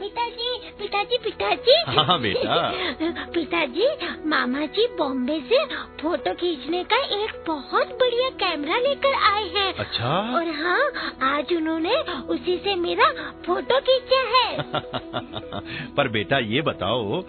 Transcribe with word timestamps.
पिताजी 0.00 0.58
पिताजी 0.78 1.16
पिताजी। 1.24 1.74
हाँ 1.96 2.20
बेटा। 2.20 2.56
पिताजी 3.34 3.88
मामा 4.28 4.66
जी 4.66 4.86
बॉम्बे 4.98 5.38
से 5.40 5.64
फ़ोटो 6.00 6.34
खींचने 6.34 6.82
का 6.84 6.96
एक 6.96 7.44
बहुत 7.46 7.88
बढ़िया 8.00 8.28
कैमरा 8.42 8.78
लेकर 8.78 9.14
आए 9.30 9.44
हैं। 9.56 9.72
अच्छा। 9.74 10.08
और 10.36 10.48
हाँ 10.60 10.90
आज 11.36 11.52
उन्होंने 11.52 11.96
उसी 12.34 12.56
से 12.64 12.74
मेरा 12.74 13.10
फ़ोटो 13.46 13.80
खींचा 13.80 14.22
है। 14.28 14.62
पर 15.96 16.08
बेटा 16.08 16.38
ये 16.38 16.62
बताओ 16.62 17.22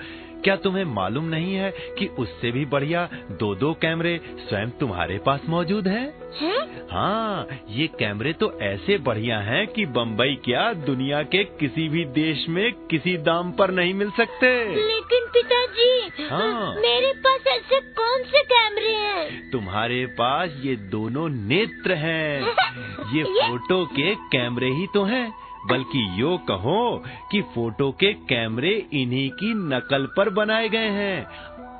क्या 0.44 0.56
तुम्हें 0.56 0.84
मालूम 0.86 1.26
नहीं 1.26 1.54
है 1.54 1.70
कि 2.00 2.06
उससे 2.20 2.52
भी 2.52 2.66
बढ़िया 2.66 3.08
दो 3.40 3.54
दो 3.56 3.74
कैमरे 3.74 4.20
स्वयं 4.40 4.70
तुम्हारे 4.80 5.18
पास 5.18 5.42
मौजूद 5.50 5.88
हैं? 5.88 6.06
हैं? 6.42 6.88
हाँ 6.92 7.48
ये 7.70 7.88
कैमरे 8.00 8.34
तो 8.34 8.52
ऐसे 8.62 8.98
बढ़िया 9.08 9.40
हैं 9.40 9.66
कि 9.68 9.86
बम्बई 9.96 10.36
क्या 10.46 10.72
दुनिया 10.86 11.22
के 11.26 11.44
किसी 11.60 11.88
भी 11.90 12.04
देश 12.14 12.46
में 12.50 12.66
किसी 12.88 13.18
दाम 13.24 13.52
पर 13.52 13.72
नहीं 13.72 13.94
मिल 13.94 14.10
सकते 14.12 14.52
लेकिन 14.76 15.28
पिताजी 15.34 16.28
हाँ। 16.30 16.74
मेरे 16.76 17.12
पास 17.26 17.48
ऐसे 17.48 17.80
कौन 17.94 18.24
से 18.26 18.44
कैमरे 18.44 18.94
हैं 18.98 19.50
तुम्हारे 19.52 20.06
पास 20.20 20.62
ये 20.64 20.76
दोनों 20.92 21.28
नेत्र 21.30 21.96
हैं 21.98 22.40
ये 23.14 23.20
ये- 23.20 23.26
फ़ोटो 23.42 23.86
के 23.92 24.14
कैमरे 24.32 24.70
ही 24.72 24.88
तो 24.94 25.04
हैं 25.06 25.28
बल्कि 25.72 26.22
यो 26.22 26.38
कहो 26.38 27.04
कि 27.32 27.42
फ़ोटो 27.42 27.92
के 27.92 28.14
कैमरे 28.14 28.88
इन्हीं 28.94 29.30
की 29.30 29.54
नकल 29.54 30.06
पर 30.18 30.30
बनाए 30.30 30.70
गए 30.70 30.90
हैं। 30.90 31.28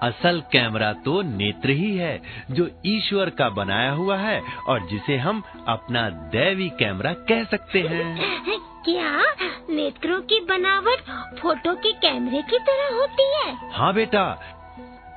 असल 0.04 0.42
कैमरा 0.52 0.94
तो 0.94 1.22
नेत्र 1.22 1.70
ही 1.70 1.96
है 1.98 2.22
जो 2.52 2.70
ईश्वर 2.86 3.30
का 3.30 3.50
बनाया 3.50 3.92
हुआ 3.92 4.18
है 4.18 4.42
और 4.68 4.88
जिसे 4.88 5.18
हम 5.18 5.44
अपना 5.68 6.10
दैवी 6.10 6.70
कैमरा 6.70 7.14
कह 7.14 7.44
सकते 7.44 7.82
हैं। 7.82 8.18
क्या? 8.86 9.22
नेत्रों 9.70 10.22
की 10.22 10.40
बनावट 10.40 11.00
फ़ोटो 11.40 11.74
के 11.76 11.92
कैमरे 11.92 12.42
की 12.42 12.60
तरह 12.60 12.96
होती 12.96 13.24
है? 13.36 13.72
हाँ 13.74 13.94
बेटा 13.94 14.24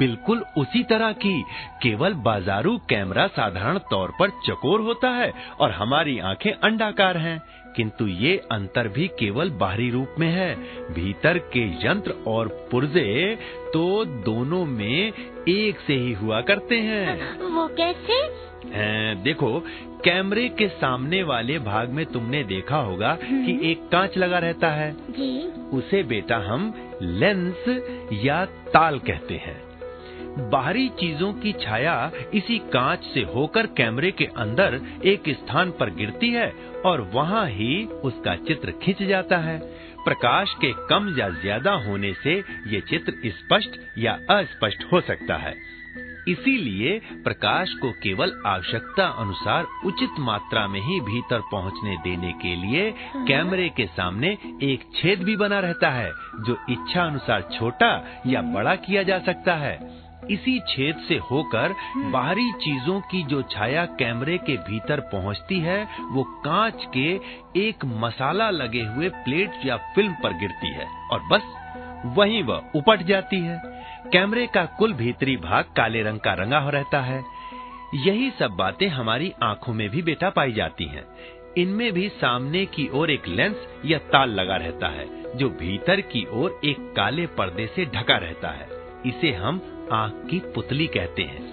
बिल्कुल 0.00 0.44
उसी 0.58 0.82
तरह 0.82 1.12
की। 1.12 1.42
केवल 1.82 2.14
बाजारू 2.14 2.76
कैमरा 2.88 3.26
साधारण 3.26 3.78
तौर 3.90 4.12
पर 4.20 4.30
चकोर 4.46 4.80
होता 4.80 5.10
है 5.10 5.32
और 5.60 5.70
हमारी 5.70 6.18
आँखें 6.18 6.52
अंडाकार 6.52 7.16
हैं 7.16 7.40
किंतु 7.76 8.06
ये 8.06 8.36
अंतर 8.52 8.88
भी 8.88 9.06
केवल 9.08 9.50
बाहरी 9.50 9.90
रूप 9.90 10.14
में 10.18 10.28
है। 10.28 10.54
भीतर 10.94 11.38
के 11.38 11.66
यंत्र 11.86 12.14
और 12.26 12.48
पुर्जे 12.70 13.38
तो 13.74 14.04
दोनों 14.04 14.64
में 14.64 15.12
एक 15.48 15.80
से 15.86 15.94
ही 15.94 16.12
हुआ 16.12 16.40
करते 16.40 16.78
हैं। 16.78 17.38
वो 17.38 17.68
कैसे? 17.68 18.12
हैं, 18.74 19.22
देखो 19.22 19.58
कैमरे 20.04 20.48
के 20.48 20.68
सामने 20.68 21.22
वाले 21.22 21.58
भाग 21.58 21.88
में 21.88 22.04
तुमने 22.06 22.42
देखा 22.44 22.76
होगा 22.76 23.16
कि 23.22 23.70
एक 23.70 23.88
कांच 23.88 24.16
लगा 24.18 24.38
रहता 24.38 24.70
है। 24.70 24.92
जी। 25.10 25.46
उसे 25.76 26.02
बेटा 26.02 26.36
हम 26.36 26.72
लेंस 27.02 27.64
या 28.24 28.44
ताल 28.44 28.98
कहते 28.98 29.34
हैं। 29.34 29.69
बाहरी 30.30 30.88
चीज़ों 30.90 31.32
की 31.34 31.52
छाया 31.60 32.10
इसी 32.34 32.58
कांच 32.72 33.04
से 33.04 33.20
होकर 33.34 33.66
कैमरे 33.76 34.10
के 34.10 34.24
अंदर 34.38 34.80
एक 35.04 35.28
स्थान 35.30 35.70
पर 35.70 35.90
गिरती 35.94 36.30
है 36.30 36.50
और 36.86 37.00
वहाँ 37.14 37.46
ही 37.48 37.84
उसका 38.04 38.34
चित्र 38.46 38.72
खिंच 38.82 39.02
जाता 39.02 39.38
है। 39.38 39.58
प्रकाश 40.04 40.54
के 40.54 40.72
कम 40.88 41.14
या 41.18 41.28
ज़्यादा 41.30 41.72
होने 41.86 42.12
से 42.14 42.38
ये 42.68 42.80
चित्र 42.80 43.30
स्पष्ट 43.30 43.78
या 43.98 44.12
अस्पष्ट 44.30 44.84
हो 44.92 45.00
सकता 45.00 45.36
है। 45.38 45.54
इसीलिए 46.28 46.98
प्रकाश 47.24 47.72
को 47.72 47.90
केवल 47.92 48.32
आवश्यकता 48.46 49.06
अनुसार 49.20 49.66
उचित 49.86 50.18
मात्रा 50.18 50.66
में 50.68 50.80
ही 50.80 50.98
भीतर 51.00 51.40
पहुँचने 51.52 51.96
देने 51.96 52.32
के 52.32 52.54
लिए 52.56 52.90
कैमरे 53.28 53.68
के 53.68 53.86
सामने 53.88 54.36
एक 54.62 54.84
छेद 54.94 55.22
भी 55.22 55.36
बना 55.36 55.58
रहता 55.60 55.90
है 55.90 56.10
जो 56.46 56.56
इच्छा 56.70 57.02
अनुसार 57.02 57.48
छोटा 57.54 57.90
या 58.26 58.42
बड़ा 58.52 58.74
किया 58.76 59.02
जा 59.02 59.18
सकता 59.18 59.54
है। 59.54 59.78
इसी 60.30 60.58
छेद 60.68 60.96
से 61.08 61.16
होकर 61.30 61.74
बाहरी 62.10 62.50
चीज़ों 62.52 63.00
की 63.00 63.22
जो 63.22 63.42
छाया 63.42 63.84
कैमरे 63.98 64.38
के 64.38 64.56
भीतर 64.68 65.00
पहुँचती 65.12 65.58
है 65.60 65.82
वो 66.10 66.22
कांच 66.44 66.86
के 66.96 67.08
एक 67.60 67.84
मसाला 67.84 68.50
लगे 68.50 68.82
हुए 68.82 69.08
प्लेट 69.08 69.66
या 69.66 69.76
फ़िल्म 69.94 70.12
पर 70.12 70.32
गिरती 70.32 70.68
है। 70.68 70.86
और 71.12 71.22
बस 71.22 71.42
वहीं 72.16 72.42
वह 72.42 72.70
उपट 72.76 73.02
जाती 73.02 73.36
है। 73.36 73.60
कैमरे 74.12 74.46
का 74.46 74.64
कुल 74.78 74.92
भीतरी 74.92 75.36
भाग 75.36 75.64
काले 75.76 76.02
रंग 76.02 76.20
का 76.20 76.32
रंगा 76.32 76.58
हो 76.58 76.70
रहता 76.70 77.00
है। 77.00 77.22
यही 77.94 78.30
सब 78.30 78.50
बातें 78.50 78.88
हमारी 78.88 79.32
आँखों 79.42 79.72
में 79.74 79.88
भी 79.90 80.02
बेटा 80.02 80.30
पाई 80.30 80.52
जाती 80.52 80.84
हैं। 80.84 81.04
इनमें 81.58 81.92
भी 81.92 82.08
सामने 82.08 82.64
की 82.66 82.88
ओर 82.88 83.10
एक 83.10 83.28
लेंस 83.28 83.56
या 83.84 83.98
ताल 83.98 84.30
लगा 84.30 84.56
रहता 84.56 84.88
है 84.88 85.36
जो 85.36 85.48
भीतर 85.50 86.00
की 86.00 86.26
ओर 86.32 86.60
एक 86.64 86.92
काले 86.96 87.26
पर्दे 87.26 87.66
से 87.66 87.84
ढका 87.86 88.16
रहता 88.16 88.50
है। 88.50 88.68
इसे 89.06 89.32
हम 89.32 89.60
आँख 89.92 90.30
की 90.30 90.38
पुतली 90.38 90.86
कहते 90.86 91.22
हैं। 91.22 91.50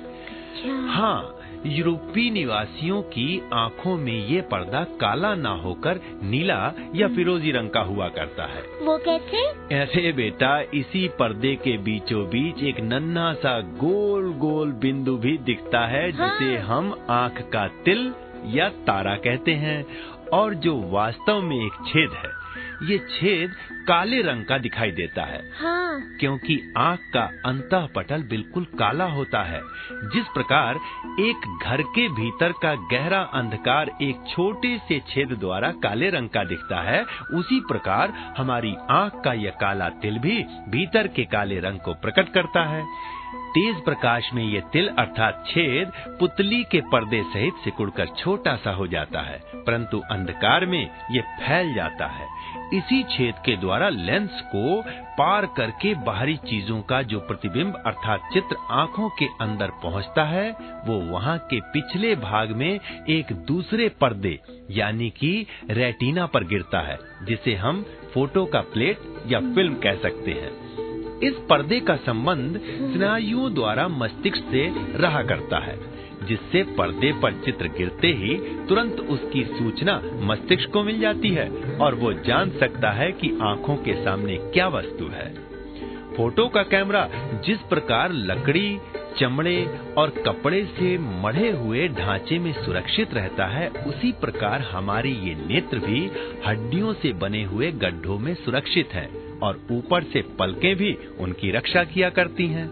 हाँ 0.88 1.34
यूरोपीय 1.66 2.30
निवासियों 2.30 3.02
की 3.02 3.42
आँखों 3.54 3.98
में 3.98 4.28
ये 4.28 4.42
पर्दा 4.42 4.84
काला 4.84 5.36
ना 5.36 5.50
होकर 5.50 6.00
नीला 6.24 6.74
या 6.96 7.08
फिरोजी 7.08 7.52
रंग 7.52 7.70
का 7.70 7.80
हुआ 7.80 8.08
करता 8.08 8.46
है। 8.46 8.62
वो 8.62 8.98
कैसे? 8.98 9.38
ऐसे 9.76 10.12
बेटा 10.12 10.62
इसी 10.62 11.08
पर्दे 11.08 11.56
के 11.56 11.78
बीचों 11.78 12.26
बीच 12.26 12.64
एक 12.64 12.80
नन्हा 12.80 13.34
सा 13.34 13.60
गोल 13.60 14.34
गोल 14.34 14.72
बिंदु 14.72 15.18
भी 15.18 15.38
दिखता 15.38 15.88
है 15.88 16.12
हाँ। 16.12 16.30
जिसे। 16.30 16.58
हम 16.58 17.08
आँख 17.10 17.42
का 17.42 17.68
तिल 17.68 18.14
या 18.46 18.70
तारा 18.70 19.16
कहते 19.16 19.52
हैं 19.52 19.86
और 20.34 20.54
जो 20.54 20.82
वास्तव 20.82 21.42
में 21.42 21.66
एक 21.66 21.74
छेद 21.88 22.12
है। 22.12 22.47
ये 22.84 22.98
छेद 22.98 23.52
काले 23.88 24.22
रंग 24.22 24.46
का 24.46 24.58
दिखाई 24.58 24.92
देता 24.92 25.24
है। 25.24 25.40
हाँ। 25.62 26.18
क्योंकि 26.20 26.74
आँख 26.78 27.00
का 27.14 27.22
अंतः 27.46 27.88
पटल 27.88 28.24
बिल्कुल 28.24 28.64
काला 28.80 29.06
होता 29.06 29.44
है 29.44 29.62
जिस 30.04 30.26
प्रकार 30.34 30.80
एक 31.20 31.48
घर 31.64 31.82
के 31.82 32.08
भीतर 32.10 32.52
का 32.52 32.74
गहरा 32.92 33.22
अंधकार 33.34 33.92
एक 34.02 34.24
छोटे 34.30 34.78
से 34.78 35.00
छेद 35.00 35.32
द्वारा 35.32 35.72
काले 35.72 36.10
रंग 36.10 36.30
का 36.30 36.44
दिखता 36.44 36.82
है 36.82 37.04
उसी 37.34 37.60
प्रकार 37.60 38.14
हमारी 38.38 38.76
आँख 38.92 39.22
का 39.26 39.34
यह 39.34 39.52
काला 39.52 39.90
तिल 39.90 40.20
भी 40.20 40.44
भीतर 40.70 41.08
के 41.08 41.26
काले 41.26 41.60
रंग 41.60 41.80
को 41.80 41.94
प्रकट 41.94 42.34
करता 42.34 42.64
है। 42.64 42.84
तेज 43.50 43.76
प्रकाश 43.84 44.30
में 44.34 44.44
ये 44.44 44.62
तिल 44.74 44.88
अर्थात 45.00 45.44
छेद 45.48 45.92
पुतली 46.20 46.64
के 46.64 46.82
पर्दे 46.92 47.22
सहित 47.24 47.64
सिकुड़कर 47.64 48.08
छोटा 48.18 48.56
सा 48.56 48.72
हो 48.72 48.88
जाता 48.88 49.22
है, 49.22 49.40
परंतु 49.58 50.02
अंधकार 50.12 50.66
में 50.66 50.82
ये 51.12 51.22
फैल 51.40 51.74
जाता 51.74 52.06
है। 52.08 52.28
इसी 52.74 53.02
छेद 53.12 53.36
के 53.46 53.56
द्वारा 53.58 53.90
लेंस 53.90 54.42
को 54.46 54.82
पार 55.18 55.46
करके 55.58 55.94
बाहरी 56.04 56.36
चीज़ों 56.40 56.82
का 56.82 57.02
जो 57.04 57.20
प्रतिबिंब 57.20 57.82
अर्थात 57.86 58.30
चित्र 58.34 58.56
आँखों 58.72 59.10
के 59.10 59.26
अंदर 59.42 59.72
पहुँचता 59.84 60.24
है, 60.24 60.50
वो 60.86 61.00
वहाँ 61.12 61.38
के 61.50 61.60
पिछले 61.72 62.16
भाग 62.18 62.52
में 62.52 62.80
एक 63.10 63.34
दूसरे 63.48 63.90
पर्दे, 64.02 64.38
यानी 64.72 65.10
कि 65.10 65.46
रेटिना 65.70 66.26
पर 66.26 66.44
गिरता 66.46 66.82
है, 66.82 66.98
जिसे 67.24 67.56
हम 67.56 67.86
फ़ोटो 68.14 68.46
का 68.46 68.62
प्लेट 68.74 69.00
या 69.28 69.40
फ़िल्म 69.40 69.76
कह 69.76 69.96
सकते 70.00 70.32
हैं। 70.34 70.52
इस 71.24 71.34
पर्दे 71.50 71.80
का 71.80 71.96
संबंध 71.96 72.60
स्नायुओं 72.94 73.54
द्वारा 73.54 73.88
मस्तिष्क 73.88 74.38
से 74.52 74.68
रहा 74.98 75.22
करता 75.24 75.60
है, 75.60 75.78
जिससे 76.28 76.64
पर्दे 76.64 77.12
पर 77.14 77.34
चित्र 77.46 77.68
गिरते 77.68 78.08
ही 78.08 78.36
तुरंत 78.68 79.00
उसकी 79.00 79.44
सूचना 79.44 80.02
मस्तिष्क 80.22 80.72
को 80.72 80.84
मिल 80.84 81.00
जाती 81.00 81.30
है 81.30 81.50
और 81.78 81.96
वो 81.96 82.14
जान 82.14 82.50
सकता 82.50 82.92
है 82.92 83.12
कि 83.12 83.38
आँखों 83.42 83.76
के 83.76 83.94
सामने 83.94 84.38
क्या 84.54 84.68
वस्तु 84.68 85.08
है। 85.08 85.34
फ़ोटो 86.18 86.48
का 86.48 86.64
कैमरा 86.64 87.10
जिस 87.46 87.58
प्रकार 87.60 88.12
लकड़ी, 88.12 88.78
चमड़े 89.20 89.66
और 89.98 90.10
कपड़े 90.10 90.64
से 90.80 90.98
मढ़े 90.98 91.52
हुए 91.52 91.88
ढांचे 91.88 92.40
में 92.40 92.52
सुरक्षित 92.54 93.14
रहता 93.14 93.46
है, 93.46 93.68
उसी 93.70 94.12
प्रकार 94.12 94.62
हमारे 94.62 95.10
ये 95.10 95.36
नेत्र 95.48 95.80
भी 95.80 96.10
हड्डियों 96.48 96.94
से 96.94 97.14
बने 97.14 97.44
हुए 97.44 97.72
गड्ढों 97.72 98.20
में 98.20 98.34
सुरक्षित 98.36 98.94
हैं। 98.94 99.27
और 99.44 99.60
ऊपर 99.72 100.04
से 100.04 100.22
पलकें 100.40 100.76
भी 100.76 100.94
उनकी 101.20 101.52
रक्षा 101.52 101.84
किया 101.84 102.10
करती 102.10 102.48
हैं। 102.48 102.70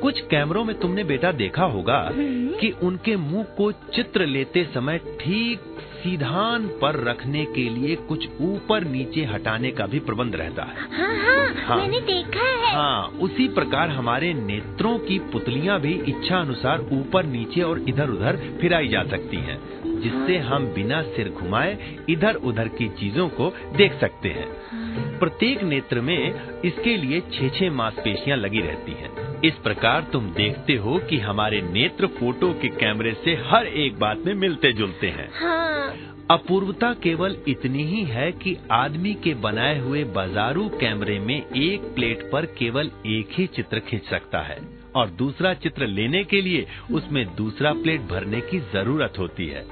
कुछ 0.00 0.20
कैमरों 0.20 0.64
में 0.64 0.78
तुमने 0.78 1.04
बेटा 1.04 1.32
देखा 1.32 1.64
होगा 1.64 2.08
कि 2.12 2.70
उनके 2.82 3.16
मुँह 3.16 3.44
को 3.56 3.70
चित्र 3.94 4.26
लेते 4.26 4.64
समय 4.64 4.98
ठीक 5.20 5.72
सीधान 5.96 6.66
पर 6.82 7.02
रखने 7.04 7.44
के 7.44 7.68
लिए 7.68 7.94
कुछ 8.08 8.26
ऊपर 8.40 8.84
नीचे 8.84 9.24
हटाने 9.24 9.70
का 9.70 9.86
भी 9.86 9.98
प्रबंध 9.98 10.36
रहता 10.36 10.62
है। 10.62 10.86
हाँ 10.92 11.16
हाँ, 11.16 11.54
हाँ। 11.66 11.76
मैंने 11.76 12.00
देखा 12.00 12.44
है। 12.44 12.74
हाँ 12.74 13.06
उसी 13.20 13.48
प्रकार 13.48 13.90
हमारे 13.90 14.32
नेत्रों 14.34 14.98
की 14.98 15.18
पुतलियाँ 15.32 15.80
भी 15.80 15.92
इच्छा 16.08 16.36
अनुसार 16.36 16.86
ऊपर 16.92 17.26
नीचे 17.26 17.62
और 17.62 17.78
इधर 17.88 18.10
उधर 18.10 18.36
फिराई 18.60 18.88
जा 18.88 19.02
सकती 19.04 19.36
हैं 19.36 19.58
जिससे 20.00 20.38
हम 20.38 20.66
बिना 20.66 21.02
सिर 21.02 21.28
घुमाए 21.28 21.96
इधर 22.10 22.34
उधर 22.44 22.68
की 22.68 22.88
चीज़ों 22.88 23.28
को 23.30 23.52
देख 23.76 24.00
सकते 24.00 24.28
हैं। 24.28 25.05
प्रत्येक 25.18 25.62
नेत्र 25.62 26.00
में 26.00 26.62
इसके 26.62 26.96
लिए 26.96 27.20
छह 27.32 27.48
छह 27.48 27.70
मांसपेशियाँ 27.70 28.36
लगी 28.38 28.60
रहती 28.60 28.92
हैं। 28.92 29.40
इस 29.42 29.54
प्रकार 29.54 30.06
तुम 30.12 30.30
देखते 30.30 30.74
हो 30.76 30.98
कि 31.10 31.18
हमारे 31.18 31.60
नेत्र 31.62 32.06
फ़ोटो 32.18 32.52
के 32.52 32.68
कैमरे 32.76 33.12
से 33.24 33.34
हर 33.46 33.66
एक 33.66 33.98
बात 33.98 34.22
में 34.26 34.34
मिलते 34.34 34.72
जुलते 34.72 35.08
हैं। 35.08 35.28
हाँ। 35.34 35.94
अपूर्वता 36.30 36.92
केवल 36.94 37.36
इतनी 37.48 37.84
ही 37.84 38.02
है 38.04 38.30
कि 38.32 38.56
आदमी 38.72 39.12
के 39.14 39.34
बनाए 39.34 39.78
हुए 39.78 40.04
बाजारू 40.14 40.68
कैमरे 40.80 41.18
में 41.18 41.36
एक 41.36 41.82
प्लेट 41.94 42.28
पर 42.32 42.46
केवल 42.58 42.90
एक 43.06 43.28
ही 43.32 43.46
चित्र 43.46 43.80
खींच 43.80 44.04
सकता 44.04 44.38
है 44.38 44.58
और 44.96 45.10
दूसरा 45.10 45.52
चित्र 45.54 45.86
लेने 45.86 46.24
के 46.24 46.40
लिए 46.40 46.66
उसमें 46.92 47.24
दूसरा 47.36 47.72
प्लेट 47.72 48.00
भरने 48.00 48.40
की 48.40 48.58
ज़रूरत 48.72 49.18
होती 49.18 49.46
है। 49.46 49.64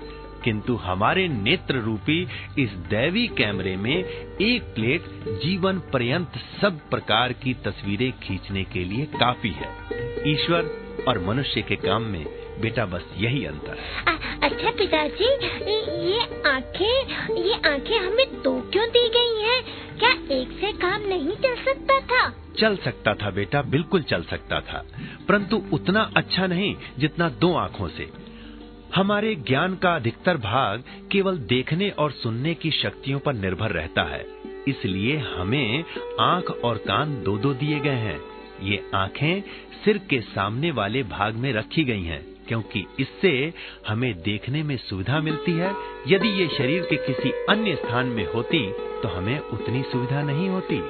किंतु 0.45 0.75
हमारे 0.77 1.29
नेत्र 1.29 1.75
रूपी 1.75 2.21
इस 2.59 2.71
दैवी 2.91 3.27
कैमरे 3.29 3.77
में 3.77 3.97
एक 4.41 4.63
प्लेट 4.75 5.05
जीवन 5.43 5.79
पर्यंत 5.93 6.33
सब 6.61 6.79
प्रकार 6.91 7.33
की 7.33 7.55
तस्वीरें 7.55 8.13
खींचने 8.23 8.65
के 8.65 8.85
लिए 8.85 9.05
काफ़ी 9.07 9.51
है। 9.51 9.71
ईश्वर 10.33 10.71
और 11.09 11.19
मनुष्य 11.19 11.63
के 11.63 11.77
काम 11.77 12.03
में 12.03 12.25
बेटा 12.61 12.85
बस 12.87 13.05
यही 13.17 13.45
अंतर 13.45 13.79
है। 13.79 14.05
अच्छा 14.43 14.71
पिताजी 14.71 15.25
ये 16.09 16.21
आँखें 16.51 17.37
ये 17.37 17.55
आँखें 17.69 17.99
हमें 17.99 18.43
दो 18.43 18.61
क्यों 18.61 18.89
दी 18.89 19.09
गई 19.09 19.43
हैं? 19.43 19.63
क्या 19.99 20.11
एक 20.11 20.59
से 20.61 20.73
काम 20.73 21.07
नहीं 21.07 21.37
चल 21.37 21.55
सकता 21.65 22.01
था? 22.01 22.29
चल 22.59 22.77
सकता 22.77 23.15
था 23.15 23.31
बेटा 23.31 23.63
बिल्कुल 23.63 24.03
चल 24.03 24.23
सकता 24.23 24.61
था। 24.61 24.85
परंतु 25.29 25.63
उतना 25.73 26.11
अच्छा 26.17 26.47
नहीं 26.47 26.75
जितना 26.99 27.29
दो 27.29 27.55
आँखों 27.55 27.89
से। 27.89 28.24
हमारे 28.95 29.35
ज्ञान 29.35 29.75
का 29.75 29.95
अधिकतर 29.97 30.37
भाग 30.37 30.83
केवल 31.13 31.39
देखने 31.49 31.89
और 31.91 32.11
सुनने 32.13 32.55
की 32.55 32.71
शक्तियों 32.71 33.19
पर 33.19 33.33
निर्भर 33.35 33.71
रहता 33.71 34.03
है। 34.03 34.25
इसलिए 34.69 35.17
हमें 35.17 35.85
आँख 36.21 36.51
और 36.65 36.77
कान 36.79 37.15
दो 37.23 37.37
दो 37.39 37.53
दिए 37.55 37.81
गए 37.81 37.97
हैं। 37.99 38.21
ये 38.63 38.83
आँखें 38.95 39.43
सिर 39.85 39.99
के 40.11 40.21
सामने 40.21 40.71
वाले 40.71 41.03
भाग 41.03 41.35
में 41.35 41.53
रखी 41.53 41.85
गई 41.85 42.03
हैं, 42.03 42.23
क्योंकि 42.49 42.85
इससे 43.01 43.53
हमें 43.89 44.13
देखने 44.23 44.63
में 44.63 44.77
सुविधा 44.77 45.21
मिलती 45.21 45.53
है। 45.53 45.75
यदि 46.09 46.29
ये 46.29 46.49
शरीर 46.59 46.83
के 46.83 46.97
किसी 47.07 47.33
अन्य 47.49 47.75
स्थान 47.77 48.07
में 48.07 48.27
होती 48.33 48.67
तो 49.03 49.09
हमें 49.09 49.39
उतनी 49.39 49.83
सुविधा 49.83 50.23
नहीं 50.23 50.49
होती। 50.49 50.81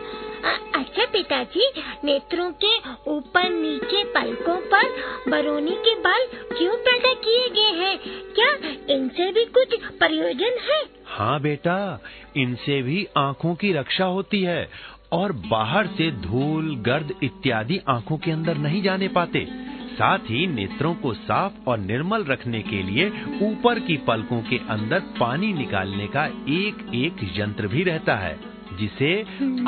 अच्छा 0.74 1.04
पिताजी, 1.04 1.70
नेत्रों 2.04 2.52
के 2.64 2.76
ऊपर 3.10 3.50
नीचे 3.50 4.04
पलकों 4.04 4.56
पर 4.56 4.88
बरौनी 5.30 5.70
के 5.70 5.94
बाल 5.94 6.26
क्यों 6.58 6.76
पैदा 6.76 7.12
किए 7.14 7.48
गए 7.48 7.84
हैं? 7.84 7.98
क्या 8.34 8.70
इनसे 8.94 9.32
भी 9.32 9.44
कुछ 9.44 9.74
प्रयोजन 9.98 10.58
है? 10.60 10.82
हाँ 11.06 11.40
बेटा, 11.40 12.00
इनसे 12.36 12.82
भी 12.82 13.06
आँखों 13.16 13.54
की 13.54 13.72
रक्षा 13.72 14.04
होती 14.04 14.42
है 14.42 14.70
और 15.12 15.32
बाहर 15.32 15.86
से 15.86 16.10
धूल, 16.10 16.76
गर्द 16.76 17.14
इत्यादि 17.22 17.80
आँखों 17.88 18.18
के 18.18 18.30
अंदर 18.30 18.56
नहीं 18.56 18.82
जाने 18.82 19.08
पाते। 19.08 19.46
साथ 19.94 20.18
ही 20.18 20.46
नेत्रों 20.46 20.94
को 20.94 21.12
साफ़ 21.14 21.68
और 21.68 21.78
निर्मल 21.78 22.24
रखने 22.24 22.62
के 22.62 22.82
लिए 22.82 23.08
ऊपर 23.42 23.78
की 23.78 23.96
पलकों 23.96 24.42
के 24.42 24.56
अंदर 24.56 25.00
पानी 25.20 25.52
निकालने 25.52 26.06
का 26.06 26.26
एक 26.26 26.90
एक 26.94 27.32
यंत्र 27.36 27.66
भी 27.66 27.82
रहता 27.82 28.14
है। 28.14 28.53
जिसे 28.76 29.14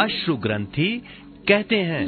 अश्रु 0.00 0.36
ग्रंथि 0.36 1.02
कहते 1.48 1.76
हैं। 1.76 2.06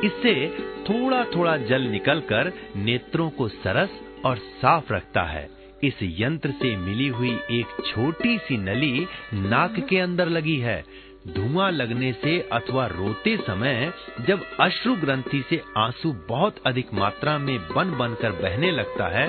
इससे 0.00 0.48
थोड़ा 0.88 1.24
थोड़ा 1.24 1.56
जल 1.56 1.82
निकलकर 1.82 2.52
नेत्रों 2.76 3.30
को 3.30 3.48
सरस 3.48 3.90
और 4.24 4.36
साफ़ 4.36 4.92
रखता 4.92 5.22
है। 5.22 5.50
इस 5.84 5.94
यंत्र 6.02 6.50
से 6.50 6.76
मिली 6.76 7.08
हुई 7.08 7.38
एक 7.50 7.66
छोटी 7.86 8.38
सी 8.38 8.56
नली 8.56 9.06
नाक 9.34 9.86
के 9.88 9.98
अंदर 9.98 10.28
लगी 10.28 10.56
है। 10.56 10.84
धुआँ 11.24 11.70
लगने 11.70 12.12
से 12.14 12.38
अथवा 12.52 12.86
रोते 12.86 13.36
समय 13.38 13.92
जब 14.28 14.40
अश्रु 14.60 14.94
ग्रंथि 14.96 15.42
से 15.50 15.60
आँसू 15.78 16.12
बहुत 16.28 16.56
अधिक 16.66 16.92
मात्रा 16.94 17.36
में 17.38 17.56
बन 17.66 17.90
बनकर 17.98 18.32
बहने 18.40 18.70
लगता 18.70 19.06
है 19.08 19.26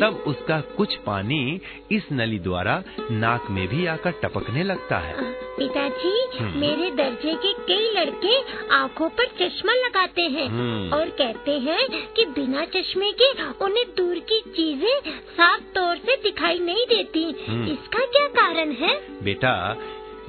तब 0.00 0.22
उसका 0.26 0.60
कुछ 0.76 0.94
पानी 1.06 1.60
इस 1.92 2.06
नली 2.12 2.38
द्वारा 2.38 2.82
नाक 3.12 3.50
में 3.50 3.66
भी 3.68 3.86
आकर 3.86 4.12
टपकने 4.22 4.62
लगता 4.62 4.98
है 4.98 5.32
पिताजी 5.56 6.12
हम्म। 6.34 6.60
मेरे 6.60 6.90
दर्जे 6.92 7.34
के 7.36 7.52
कई 7.64 7.90
लड़के 7.96 8.38
आँखों 8.74 9.08
पर 9.10 9.26
चश्मा 9.38 9.74
लगाते 9.76 10.22
हैं 10.30 10.46
हम्म। 10.46 10.92
और 10.92 11.10
कहते 11.18 11.58
हैं 11.60 11.86
कि 12.14 12.24
बिना 12.34 12.64
चश्मे 12.70 13.10
के 13.20 13.30
उन्हें 13.64 13.84
दूर 13.96 14.18
की 14.30 14.40
चीज़ें 14.48 15.12
साफ़ 15.30 15.62
तौर 15.74 15.96
से 15.98 16.16
दिखाई 16.22 16.58
नहीं 16.60 16.86
देती 16.86 17.24
हम्म। 17.48 17.66
इसका 17.66 18.04
क्या 18.08 18.26
कारण 18.34 18.72
है 18.74 18.96
बेटा 19.22 19.54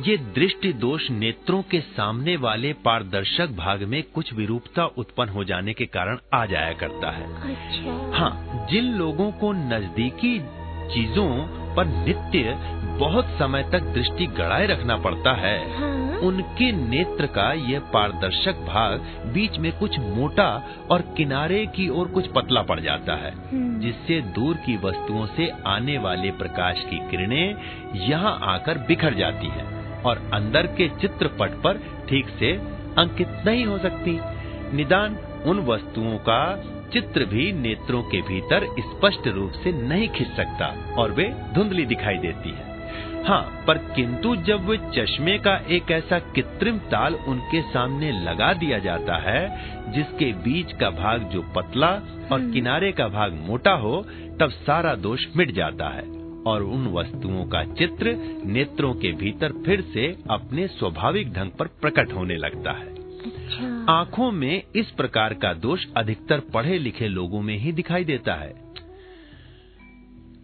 ये 0.01 0.17
दृष्टि 0.17 0.73
दोष 0.73 1.09
नेत्रों 1.11 1.61
के 1.61 1.79
सामने 1.79 2.35
वाले 2.35 2.73
पारदर्शक 2.73 3.49
भाग 3.49 3.83
में 3.83 4.03
कुछ 4.03 4.33
विरूपता 4.33 4.85
उत्पन्न 4.85 5.29
हो 5.29 5.43
जाने 5.43 5.73
के 5.73 5.85
कारण 5.85 6.17
आ 6.33 6.45
जाया 6.45 6.73
करता 6.73 7.11
है। 7.11 7.27
अच्छा। 7.45 8.17
हाँ 8.17 8.67
जिन 8.71 8.91
लोगों 8.93 9.31
को 9.31 9.51
नजदीकी 9.51 10.39
चीज़ों 10.93 11.29
पर 11.75 11.85
नित्य 11.85 12.55
बहुत 12.99 13.25
समय 13.39 13.63
तक 13.63 13.83
दृष्टि 13.93 14.25
गड़ाए 14.25 14.65
रखना 14.67 14.97
पड़ता 14.97 15.33
है 15.33 15.57
हाँ। 15.79 16.19
उनके 16.19 16.71
नेत्र 16.71 17.25
का 17.27 17.51
यह 17.53 17.79
पारदर्शक 17.79 18.65
भाग 18.67 18.99
बीच 19.33 19.57
में 19.57 19.71
कुछ 19.79 19.99
मोटा 19.99 20.49
और 20.91 21.01
किनारे 21.17 21.65
की 21.65 21.87
ओर 21.89 22.07
कुछ 22.07 22.27
पतला 22.27 22.61
पड़ 22.61 22.79
जाता 22.79 23.15
है 23.15 23.31
हम्म। 23.31 23.79
जिससे 23.79 24.21
दूर 24.21 24.55
की 24.55 24.77
वस्तुओं 24.77 25.25
से 25.27 25.49
आने 25.67 25.97
वाले 25.97 26.31
प्रकाश 26.31 26.83
की 26.89 26.99
किरणें 27.09 27.55
यहाँ 28.07 28.37
आकर 28.43 28.77
बिखर 28.77 29.13
जाती 29.13 29.47
हैं। 29.47 29.84
और 30.05 30.29
अंदर 30.33 30.67
के 30.67 30.87
चित्रपट 31.01 31.61
पर 31.61 31.77
ठीक 32.09 32.29
से 32.39 32.51
अंकित 32.97 33.41
नहीं 33.45 33.65
हो 33.65 33.77
सकती। 33.77 34.19
निदान 34.75 35.17
उन 35.45 35.59
वस्तुओं 35.65 36.17
का 36.19 36.41
चित्र 36.93 37.25
भी 37.25 37.51
नेत्रों 37.53 38.01
के 38.03 38.21
भीतर 38.21 38.67
स्पष्ट 38.79 39.27
रूप 39.27 39.51
से 39.53 39.71
नहीं 39.87 40.07
खिंच 40.09 40.27
सकता 40.27 40.67
और 40.97 41.11
वे 41.11 41.33
धुंधली 41.53 41.85
दिखाई 41.85 42.17
देती 42.17 42.49
है। 42.49 42.73
हाँ 43.23 43.63
पर 43.67 43.77
किंतु 43.77 44.35
जब 44.35 44.67
वे 44.67 44.77
चश्मे 44.95 45.37
का 45.37 45.55
एक 45.69 45.91
ऐसा 45.91 46.19
कृत्रिम 46.19 46.77
ताल 46.91 47.15
उनके 47.27 47.61
सामने 47.61 48.11
लगा 48.21 48.53
दिया 48.53 48.79
जाता 48.79 49.15
है 49.21 49.41
जिसके 49.91 50.31
बीच 50.43 50.73
का 50.73 50.89
भाग 50.89 51.23
जो 51.23 51.41
पतला 51.55 51.87
और 51.87 52.39
हम्म। 52.39 52.51
किनारे 52.53 52.91
का 52.91 53.07
भाग 53.07 53.33
मोटा 53.47 53.73
हो 53.75 54.01
तब 54.39 54.49
सारा 54.61 54.95
दोष 54.95 55.25
मिट 55.37 55.51
जाता 55.51 55.89
है। 55.89 56.03
और 56.45 56.63
उन 56.63 56.87
वस्तुओं 56.87 57.45
का 57.45 57.63
चित्र 57.63 58.05
नेत्रों 58.45 58.93
के 58.93 59.11
भीतर 59.11 59.51
फिर 59.51 59.81
से 59.81 60.17
अपने 60.29 60.67
स्वाभाविक 60.67 61.33
ढंग 61.33 61.51
पर 61.51 61.67
प्रकट 61.67 62.13
होने 62.13 62.35
लगता 62.35 62.71
है। 62.71 62.95
अच्छा। 62.95 63.85
आँखों 63.93 64.31
में 64.31 64.63
इस 64.75 64.91
प्रकार 64.91 65.33
का 65.33 65.53
दोष 65.53 65.85
अधिकतर 65.97 66.39
पढ़े 66.39 66.79
लिखे 66.79 67.07
लोगों 67.07 67.41
में 67.41 67.57
ही 67.57 67.71
दिखाई 67.71 68.03
देता 68.03 68.33
है। 68.33 68.65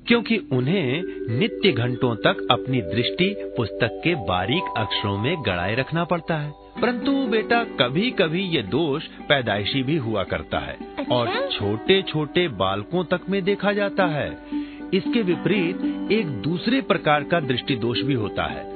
क्योंकि 0.07 0.37
उन्हें 0.37 1.03
नित्य 1.39 1.71
घंटों 1.71 2.15
तक 2.15 2.47
अपनी 2.51 2.81
दृष्टि 2.81 3.35
पुस्तक 3.57 4.01
के 4.03 4.15
बारीक 4.15 4.73
अक्षरों 4.77 5.17
में 5.17 5.43
गड़ाए 5.45 5.75
रखना 5.75 6.03
पड़ता 6.03 6.37
है। 6.37 6.53
परंतु 6.81 7.11
बेटा 7.11 7.63
कभी 7.63 8.11
कभी 8.11 8.41
ये 8.41 8.61
दोष 8.61 9.05
पैदाइशी 9.05 9.83
भी 9.83 9.97
हुआ 9.97 10.23
करता 10.23 10.59
है। 10.59 10.73
अच्छा? 10.73 11.15
और 11.15 11.49
छोटे 11.51 12.01
छोटे 12.01 12.47
बालकों 12.47 13.03
तक 13.03 13.21
में 13.29 13.43
देखा 13.43 13.73
जाता 13.73 14.05
है। 14.05 14.60
इसके 14.93 15.21
विपरीत 15.21 16.11
एक 16.11 16.27
दूसरे 16.41 16.81
प्रकार 16.81 17.23
का 17.23 17.39
दृष्टि 17.39 17.75
दोष 17.75 18.01
भी 18.01 18.13
होता 18.13 18.43
है। 18.43 18.69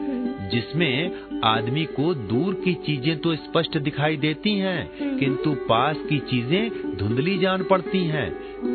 जिसमें 0.50 1.42
आदमी 1.44 1.86
को 1.86 2.14
दूर 2.14 2.54
की 2.54 2.74
चीज़ें 2.74 3.18
तो 3.18 3.36
स्पष्ट 3.36 3.78
दिखाई 3.78 4.18
देती 4.18 4.52
हैं, 4.60 5.18
किंतु 5.20 5.54
पास 5.70 5.98
की 6.10 6.20
चीज़ें 6.20 6.98
धुंधली 6.98 7.38
जान 7.38 7.64
पड़ती 7.64 8.04
हैं। 8.06 8.28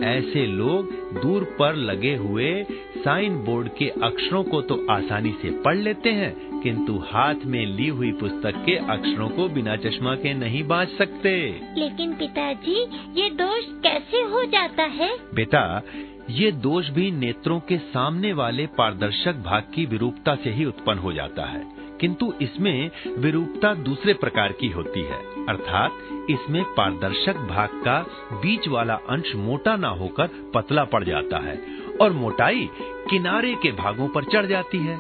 ऐसे 0.03 0.47
लोग 0.47 0.93
दूर 1.23 1.45
पर 1.59 1.75
लगे 1.75 2.15
हुए 2.17 2.53
साइन 2.97 3.37
बोर्ड 3.37 3.69
के 3.69 3.89
अक्षरों 4.03 4.43
को 4.45 4.61
तो 4.63 4.87
आसानी 4.91 5.35
से 5.43 5.51
पढ़ 5.51 5.77
लेते 5.77 6.11
हैं 6.11 6.50
किंतु 6.62 7.05
हाथ 7.12 7.35
में 7.45 7.67
ली 7.67 7.88
हुई 7.88 8.12
पुस्तक 8.12 8.52
के 8.67 8.76
अक्षरों 8.76 9.29
को 9.29 9.49
बिना 9.49 9.76
चश्मा 9.76 10.14
के 10.14 10.35
नहीं 10.35 10.64
बांच 10.64 10.88
सकते। 10.88 11.61
लेकिन 11.76 12.12
पिताजी 12.12 12.83
ये 13.21 13.31
दोष 13.31 13.64
कैसे 13.64 14.17
हो 14.17 14.45
जाता 14.45 14.83
है? 14.83 15.19
बेटा 15.35 15.83
ये 16.31 16.52
दोष 16.52 16.88
भी 16.88 17.11
नेत्रों 17.11 17.61
के 17.61 17.79
सामने 17.79 18.33
वाले 18.33 18.67
पारदर्शक 18.67 19.33
भाग 19.33 19.62
की 19.75 19.87
विरूपता 19.87 20.35
से 20.35 20.50
ही 20.50 20.64
उत्पन्न 20.64 20.99
हो 20.99 21.12
जाता 21.12 21.45
है। 21.45 21.81
किंतु 22.00 22.35
इसमें 22.43 22.90
विरूपता 23.19 23.75
दूसरे 23.75 24.14
प्रकार 24.14 24.52
की 24.52 24.69
होती 24.69 25.00
है। 25.00 25.47
अर्थात 25.47 25.90
इसमें 26.31 26.64
पारदर्शक 26.64 27.37
भाग 27.37 27.69
का 27.69 28.07
बीच 28.33 28.69
वाला 28.69 28.95
अंश 28.95 29.33
मोटा 29.35 29.76
ना 29.76 29.88
होकर 29.88 30.26
पतला 30.55 30.85
पड़ 30.85 31.05
जाता 31.05 31.38
है 31.38 31.90
और 32.00 32.12
मोटाई 32.12 32.69
किनारे 33.11 33.54
के 33.54 33.71
भागों 33.73 34.09
पर 34.09 34.25
चढ़ 34.25 34.47
जाती 34.47 34.78
है। 34.78 34.97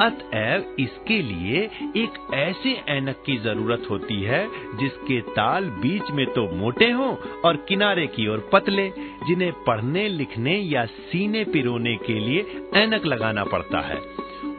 अतएव 0.00 0.74
इसके 0.80 1.20
लिए 1.22 1.62
एक 1.96 2.18
ऐसे 2.34 2.72
ऐनक 2.88 3.22
की 3.26 3.36
ज़रूरत 3.36 3.86
होती 3.90 4.20
है, 4.22 4.46
जिसके 4.76 5.20
ताल 5.30 5.64
बीच 5.82 6.10
में 6.10 6.26
तो 6.26 6.48
मोटे 6.56 6.90
हों 6.90 7.14
और 7.40 7.56
किनारे 7.68 8.06
की 8.06 8.26
ओर 8.28 8.48
पतले, 8.52 8.88
जिन्हें 9.28 9.52
पढ़ने, 9.66 10.08
लिखने 10.08 10.58
या 10.58 10.84
सीने 10.86 11.44
पिरोने 11.44 11.96
के 11.96 12.18
लिए 12.20 12.62
ऐनक 12.74 13.06
लगाना 13.06 13.44
पड़ता 13.44 13.80
है। 13.80 14.00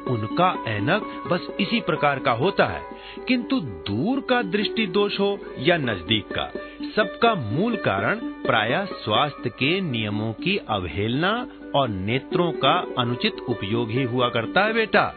उनका 0.07 0.47
ऐनक 0.67 1.03
बस 1.31 1.47
इसी 1.59 1.79
प्रकार 1.81 2.19
का 2.19 2.31
होता 2.33 2.65
है, 2.65 2.81
किंतु 3.27 3.59
दूर 3.59 4.19
का 4.19 4.41
दृष्टि 4.41 4.85
दोष 4.87 5.19
हो 5.19 5.37
या 5.59 5.77
नज़दीक 5.77 6.27
का, 6.31 6.49
सबका 6.95 7.33
मूल 7.35 7.75
कारण 7.75 8.19
प्राय 8.43 8.85
स्वास्थ्य 8.93 9.49
के 9.49 9.79
नियमों 9.81 10.31
की 10.33 10.57
अवहेलना 10.69 11.31
और 11.75 11.89
नेत्रों 11.89 12.51
का 12.63 12.74
अनुचित 13.00 13.46
उपयोग 13.50 13.89
ही 13.91 14.03
हुआ 14.03 14.29
करता 14.29 14.65
है 14.65 14.74
बेटा। 14.74 15.13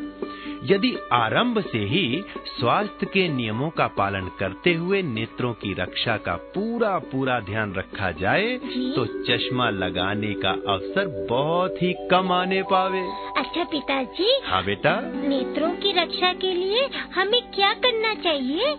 यदि 0.64 0.94
आरंभ 1.12 1.60
से 1.62 1.78
ही 1.84 2.22
स्वास्थ्य 2.48 3.06
के 3.06 3.28
नियमों 3.28 3.68
का 3.70 3.86
पालन 3.98 4.30
करते 4.38 4.72
हुए 4.74 5.02
नेत्रों 5.02 5.52
की 5.54 5.72
रक्षा 5.74 6.16
का 6.16 6.34
पूरा 6.54 6.96
पूरा 7.12 7.38
ध्यान 7.40 7.74
रखा 7.74 8.10
जाए 8.20 8.56
तो 8.96 9.04
चश्मा 9.24 9.68
लगाने 9.70 10.32
का 10.36 10.50
अवसर 10.72 11.26
बहुत 11.30 11.82
ही 11.82 11.92
कम 12.10 12.32
आने 12.32 12.62
पावे। 12.62 13.02
अच्छा 13.36 13.64
पिताजी 13.64 14.38
हाँ 14.44 14.64
बेटा? 14.64 15.00
नेत्रों 15.04 15.70
की 15.76 15.92
रक्षा 15.92 16.32
के 16.34 16.54
लिए 16.54 16.88
हमें 17.14 17.40
क्या 17.50 17.72
करना 17.76 18.14
चाहिए? 18.22 18.74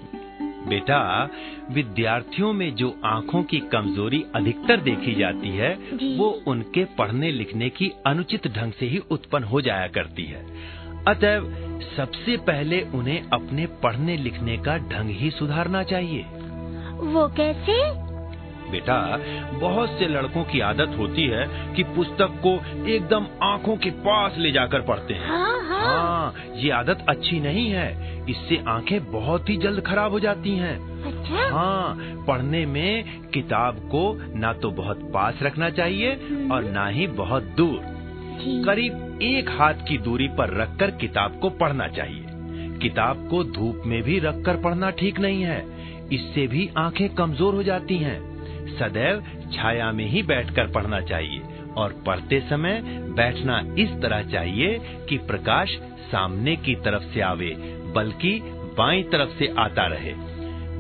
बेटा 0.68 1.00
विद्यार्थियों 1.72 2.54
में 2.54 2.76
जो 2.76 3.02
आँखों 3.06 3.44
की 3.44 3.60
कमज़ोरी 3.60 4.24
अधिकतर 4.36 4.78
देखी 4.78 5.16
जाती 5.16 5.50
है 5.50 5.74
वो 6.18 6.30
उनके 6.48 6.86
पढ़ने 6.86 7.32
लिखने 7.32 7.70
की 7.70 7.92
अनुचित 8.06 8.48
ढंग 8.48 8.72
से 8.72 8.86
ही 8.86 8.98
उत्पन्न 9.12 9.44
हो 9.44 9.62
जाया 9.62 9.88
करती 9.88 10.24
है। 10.24 10.44
अतएव 11.08 11.44
सबसे 11.98 12.38
पहले 12.38 12.82
उन्हें 12.82 13.22
अपने 13.34 13.66
पढ़ने 13.66 14.18
लिखने 14.18 14.58
का 14.58 14.78
ढंग 14.78 15.10
ही 15.10 15.30
सुधारना 15.30 15.84
चाहिए। 15.84 16.24
वो 16.94 17.28
कैसे? 17.28 18.09
बेटा 18.72 19.00
बहुत 19.60 19.90
से 19.90 20.08
लड़कों 20.08 20.44
की 20.44 20.60
आदत 20.60 20.96
होती 20.98 21.26
है 21.26 21.46
कि 21.76 21.84
पुस्तक 21.84 22.40
को 22.46 22.54
एकदम 22.88 23.28
आँखों 23.44 23.78
के 23.78 23.90
पास 23.90 24.38
ले 24.38 24.52
जाकर 24.52 24.82
पढ़ते 24.82 25.14
हैं 25.14 25.28
हाँ, 25.28 25.62
हाँ। 25.64 25.82
हाँ 25.82 26.34
ये 26.56 26.72
आदत 26.72 27.06
अच्छी 27.10 27.40
नहीं 27.40 27.70
है 27.70 27.88
इससे 28.30 28.64
आँखें 28.68 29.12
बहुत 29.12 29.50
ही 29.50 29.58
जल्द 29.58 29.82
खराब 29.82 30.12
हो 30.12 30.20
जाती 30.20 30.56
हैं। 30.56 30.76
अच्छा? 31.04 31.50
हाँ 31.50 31.96
पढ़ने 32.28 32.66
में 32.66 33.30
किताब 33.34 33.80
को 33.90 34.04
ना 34.40 34.54
तो 34.54 34.72
बहुत 34.72 35.10
पास 35.14 35.40
रखना 35.44 35.70
चाहिए 35.70 36.14
हम्म। 36.14 36.52
और 36.52 36.64
ना 36.64 36.88
ही 36.88 37.08
बहुत 37.08 37.44
दूर 37.44 37.98
करीब 38.66 39.20
एक 39.22 39.50
हाथ 39.50 39.74
की 39.74 39.98
दूरी 39.98 40.28
पर 40.28 40.54
रखकर 40.54 40.92
किताब 40.92 41.40
को 41.40 41.50
पढ़ना 41.50 41.88
चाहिए 41.88 42.26
किताब 42.80 43.28
को 43.30 43.44
धूप 43.44 43.82
में 43.86 44.02
भी 44.04 44.20
रखकर 44.20 44.58
पढ़ना 44.58 44.90
ठीक 44.90 45.20
नहीं 45.20 45.42
है 45.42 45.60
इससे 46.14 46.48
भी 46.48 46.70
आँखें 46.78 47.08
कमज़ोर 47.16 47.56
हो 47.56 47.64
जाती 47.64 47.98
हैं। 47.98 48.29
सदैव 48.70 49.24
छाया 49.54 49.92
में 49.92 50.06
ही 50.06 50.24
बैठकर 50.24 50.72
पढ़ना 50.72 51.00
चाहिए 51.02 51.42
और 51.78 51.94
पढ़ते 52.08 52.40
समय 52.40 52.82
बैठना 53.16 53.60
इस 53.78 53.90
तरह 54.02 54.24
चाहिए 54.32 54.80
कि 55.10 55.18
प्रकाश 55.28 55.78
सामने 56.12 56.56
की 56.56 56.76
तरफ़ 56.76 57.04
से 57.14 57.22
आवे, 57.22 57.54
बल्कि 57.96 58.40
बाई 58.78 59.04
तरफ़ 59.04 59.38
से 59.40 59.54
आता 59.60 59.86
रहे। 59.88 60.14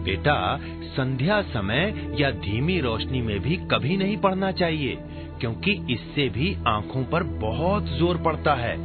बेटा, 0.03 0.57
संध्या 0.89 1.41
समय 1.43 1.93
या 2.19 2.29
धीमी 2.31 2.79
रोशनी 2.81 3.21
में 3.21 3.39
भी 3.39 3.55
कभी 3.71 3.97
नहीं 3.97 4.17
पढ़ना 4.17 4.51
चाहिए, 4.51 4.97
क्योंकि 5.39 5.71
इससे 5.91 6.27
भी 6.29 6.55
आँखों 6.67 7.03
पर 7.03 7.23
बहुत 7.39 7.89
ज़ोर 7.89 8.17
पड़ता 8.17 8.53
है। 8.53 8.75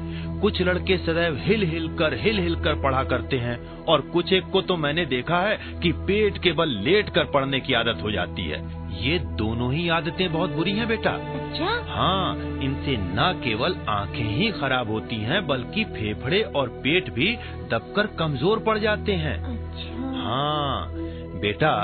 कुछ 0.41 0.61
लड़के 0.63 0.97
सदैव 0.99 1.37
हिल 1.41 1.63
हिल 1.63 1.89
कर 1.89 2.15
हिल 2.15 2.39
हिल 2.39 2.55
कर 2.57 2.75
पढ़ा 2.75 3.03
करते 3.05 3.37
हैं, 3.37 3.59
और 3.85 4.01
कुछ 4.13 4.33
एक 4.33 4.45
को 4.45 4.63
तो 4.63 4.77
मैंने 4.77 5.05
देखा 5.07 5.41
है 5.41 5.59
कि 5.83 5.93
पेट 6.07 6.39
के 6.39 6.53
बल 6.53 6.79
लेट 6.85 7.09
कर 7.09 7.25
पढ़ने 7.25 7.61
की 7.61 7.75
आदत 7.75 8.03
हो 8.03 8.11
जाती 8.11 8.43
है। 8.43 8.63
ये 8.95 9.19
दोनों 9.19 9.73
ही 9.75 9.89
आदतें 9.89 10.33
बहुत 10.33 10.51
बुरी 10.51 10.73
हैं 10.73 10.87
बेटा। 10.89 11.11
अच्छा? 11.11 11.71
हाँ 11.89 12.37
इनसे 12.63 12.97
न 12.97 13.33
केवल 13.45 13.77
आँखें 13.89 14.25
ही 14.37 14.51
खराब 14.51 14.91
होती 14.91 15.17
हैं 15.17 15.47
बल्कि 15.47 15.85
फेफड़े 15.85 16.43
और 16.57 16.69
पेट 16.85 17.11
भी 17.11 17.37
दबकर 17.71 18.07
कमज़ोर 18.19 18.59
पड़ 18.59 18.79
जाते 18.79 19.13
हैं। 19.13 19.37
अच्छा। 19.45 20.13
हाँ 20.19 20.89
बेटा 21.41 21.75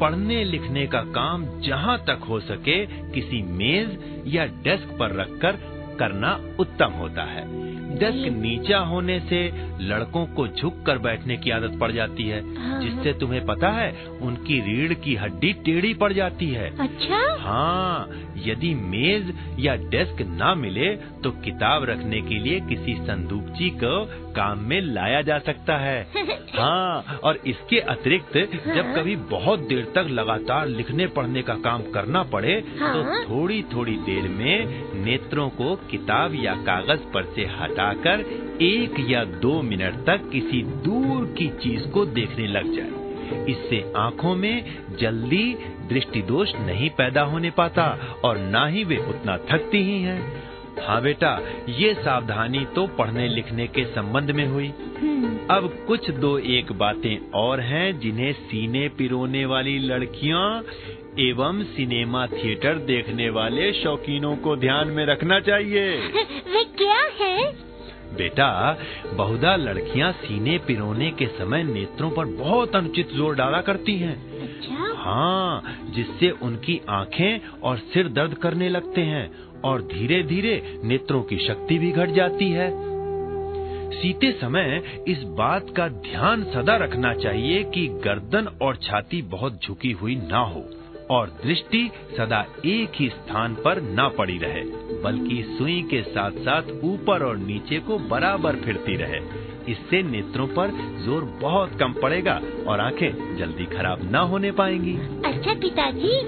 पढ़ने 0.00 0.44
लिखने 0.44 0.86
का 0.86 1.00
काम 1.12 1.44
जहाँ 1.60 1.98
तक 1.98 2.24
हो 2.28 2.40
सके 2.40 2.84
किसी 2.86 3.42
मेज 3.42 4.24
या 4.26 4.44
डेस्क 4.64 4.96
पर 4.98 5.14
रखकर 5.16 5.58
करना 5.98 6.38
उत्तम 6.60 6.92
होता 6.92 7.22
है। 7.22 7.44
डेस्क 7.92 8.32
नीचा 8.34 8.78
होने 8.86 9.18
से 9.20 9.40
लड़कों 9.82 10.24
को 10.26 10.46
झुक 10.48 10.82
कर 10.86 10.98
बैठने 10.98 11.36
की 11.36 11.50
आदत 11.50 11.78
पड़ 11.80 11.90
जाती 11.92 12.28
है 12.28 12.40
हाँ। 12.56 12.80
जिससे 12.80 13.12
तुम्हें 13.20 13.44
पता 13.46 13.68
है 13.70 13.90
उनकी 14.20 14.60
रीढ़ 14.60 14.92
की 15.00 15.14
हड्डी 15.14 15.52
टेढ़ी 15.64 15.92
पड़ 15.94 16.12
जाती 16.12 16.48
है 16.50 16.70
अच्छा 16.78 17.20
हाँ 17.40 18.08
यदि 18.46 18.74
मेज 18.74 19.32
या 19.58 19.74
डेस्क 19.90 20.22
ना 20.28 20.54
मिले 20.54 20.94
तो 21.22 21.30
किताब 21.40 21.84
रखने 21.84 22.20
के 22.20 22.38
लिए 22.38 22.60
किसी 22.68 22.94
संदूकची 23.02 23.70
को 23.76 23.94
काम 24.32 24.58
में 24.64 24.80
लाया 24.82 25.20
जा 25.22 25.38
सकता 25.38 25.76
है 25.76 25.98
हाँ 26.50 27.18
और 27.24 27.36
इसके 27.46 27.78
अतिरिक्त 27.90 28.36
जब 28.66 28.94
कभी 28.96 29.16
बहुत 29.30 29.60
देर 29.68 29.84
तक 29.94 30.08
लगातार 30.10 30.66
लिखने 30.68 31.06
पढ़ने 31.10 31.42
का 31.42 31.54
काम 31.60 31.82
करना 31.90 32.22
पड़े 32.32 32.54
हाँ? 32.80 32.92
तो 32.94 33.02
हाँ। 33.02 33.24
थोड़ी 33.24 33.62
थोड़ी 33.74 33.96
देर 34.06 34.28
में 34.28 35.04
नेत्रों 35.04 35.48
को 35.50 35.74
किताब 35.90 36.34
या 36.34 36.54
कागज़ 36.62 37.04
पर 37.14 37.32
से 37.34 37.46
हटाकर 37.60 38.24
एक 38.62 38.96
या 39.10 39.24
दो 39.40 39.60
मिनट 39.62 40.04
तक 40.06 40.28
किसी 40.32 40.62
दूर 40.84 41.26
की 41.38 41.48
चीज़ 41.62 41.88
को 41.88 42.04
देखने 42.12 42.46
लग 42.46 42.74
जाए 42.76 42.98
इससे 43.50 43.80
आँखों 43.96 44.34
में 44.36 44.64
जल्दी 45.00 45.44
दृष्टि 45.88 46.22
दोष 46.22 46.54
नहीं 46.56 46.88
पैदा 46.90 47.22
होने 47.22 47.50
पाता 47.50 47.86
और 48.24 48.38
ना 48.38 48.66
ही 48.66 48.84
वे 48.84 48.96
उतना 49.08 49.36
थकती 49.50 49.82
ही 49.82 50.00
हैं। 50.02 50.20
हाँ 50.78 51.00
बेटा 51.02 51.38
ये 51.68 51.94
सावधानी 51.94 52.64
तो 52.64 52.86
पढ़ने 52.86 53.28
लिखने 53.28 53.66
के 53.66 53.84
संबंध 53.84 54.30
में 54.30 54.46
हुई। 54.46 54.68
हम्म, 55.00 55.38
अब 55.50 55.84
कुछ 55.86 56.10
दो 56.10 56.38
एक 56.38 56.72
बातें 56.72 57.30
और 57.30 57.60
हैं 57.60 57.98
जिन्हें 58.00 58.32
सीने 58.32 58.88
पिरोने 58.88 59.44
वाली 59.46 59.78
लड़कियाँ 59.78 60.62
एवं 61.18 61.62
सिनेमा 61.64 62.26
थिएटर 62.26 62.74
देखने 62.74 63.30
वाले 63.30 63.72
शौकीनों 63.72 64.36
को 64.36 64.56
ध्यान 64.56 64.88
में 64.88 65.04
रखना 65.06 65.40
चाहिए। 65.40 65.90
वे 66.52 66.64
क्या 66.64 67.02
है? 67.20 67.70
बेटा 68.16 68.78
बहुधा 69.14 69.56
लड़कियाँ 69.56 70.12
सीने 70.12 70.58
पिरोने 70.58 71.10
के 71.10 71.26
समय 71.26 71.62
नेत्रों 71.62 72.10
पर 72.10 72.24
बहुत 72.24 72.76
अनुचित 72.76 73.12
ज़ोर 73.14 73.34
डाला 73.34 73.60
करती 73.60 73.96
हैं। 73.96 74.14
अच्छा। 74.42 74.88
हाँ 74.96 75.62
जिससे 75.94 76.30
उनकी 76.30 76.80
आँखें 76.88 77.40
और 77.62 77.78
सिर 77.78 78.08
दर्द 78.08 78.34
करने 78.34 78.68
लगते 78.68 79.00
हैं 79.00 79.30
और 79.64 79.82
धीरे 79.82 80.22
धीरे 80.22 80.80
नेत्रों 80.84 81.22
की 81.22 81.36
शक्ति 81.38 81.78
भी 81.78 81.90
घट 81.92 82.10
जाती 82.10 82.50
है। 82.50 82.70
सीते 83.92 84.30
समय 84.32 84.82
इस 85.08 85.22
बात 85.38 85.66
का 85.76 85.88
ध्यान 85.88 86.44
सदा 86.44 86.76
रखना 86.76 87.12
चाहिए 87.14 87.62
कि 87.64 87.86
गर्दन 88.04 88.48
और 88.62 88.76
छाती 88.76 89.22
बहुत 89.22 89.60
झुकी 89.62 89.90
हुई 89.92 90.14
ना 90.16 90.38
हो 90.38 90.64
और 91.10 91.28
दृष्टि 91.44 91.90
सदा 92.16 92.40
एक 92.66 92.92
ही 92.94 93.08
स्थान 93.08 93.54
पर 93.54 93.80
ना 93.82 94.08
पड़ी 94.08 94.38
रहे, 94.38 94.62
बल्कि 95.02 95.42
सुई 95.58 95.80
के 95.82 96.02
साथ 96.02 96.38
साथ 96.40 96.70
ऊपर 96.84 97.22
और 97.22 97.36
नीचे 97.38 97.78
को 97.78 97.98
बराबर 97.98 98.56
फिरती 98.56 98.96
रहे। 98.96 99.20
इससे 99.68 100.02
नेत्रों 100.02 100.46
पर 100.48 100.70
ज़ोर 101.04 101.24
बहुत 101.40 101.78
कम 101.80 101.92
पड़ेगा 101.92 102.40
और 102.66 102.80
आँखें 102.80 103.36
जल्दी 103.38 103.66
खराब 103.66 104.00
न 104.12 104.24
होने 104.30 104.50
पाएँगी। 104.52 104.96
अच्छा 105.26 105.54
पिताजी 105.60 106.18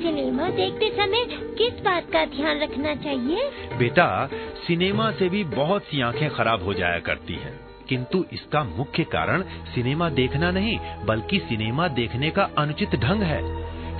सिनेमा 0.00 0.48
देखते 0.50 0.90
समय 0.90 1.24
किस 1.58 1.80
बात 1.84 2.10
का 2.12 2.24
ध्यान 2.26 2.60
रखना 2.60 2.94
चाहिए? 2.96 3.50
बेटा 3.78 4.26
सिनेमा 4.66 5.10
से 5.10 5.28
भी 5.28 5.42
बहुत 5.46 5.82
सी 5.82 6.00
आँखें 6.02 6.28
खराब 6.30 6.62
हो 6.62 6.74
जाया 6.74 6.98
करती 7.00 7.34
हैं। 7.34 7.58
किंतु 7.88 8.24
इसका 8.32 8.62
मुख्य 8.66 9.04
कारण 9.12 9.42
सिनेमा 9.74 10.08
देखना 10.10 10.50
नहीं 10.50 10.78
बल्कि 11.06 11.38
सिनेमा 11.38 11.88
देखने 11.88 12.30
का 12.30 12.42
अनुचित 12.58 12.94
ढंग 12.96 13.22
है। 13.22 13.42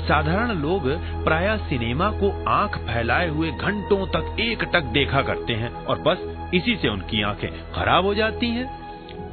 साधारण 0.01 0.51
लोग 0.53 0.89
प्राय 1.25 1.57
सिनेमा 1.61 2.11
को 2.13 2.31
आँख 2.49 2.77
फैलाए 2.87 3.29
हुए 3.29 3.51
घंटों 3.51 4.07
तक 4.07 4.37
एक 4.41 4.63
टक 4.75 4.85
देखा 4.93 5.23
करते 5.23 5.53
हैं 5.53 5.71
और 5.85 5.99
बस 5.99 6.19
इसी 6.55 6.77
से 6.77 6.89
उनकी 6.89 7.23
आँखें 7.23 7.73
खराब 7.73 8.05
हो 8.05 8.15
जाती 8.15 8.47
हैं। 8.47 8.81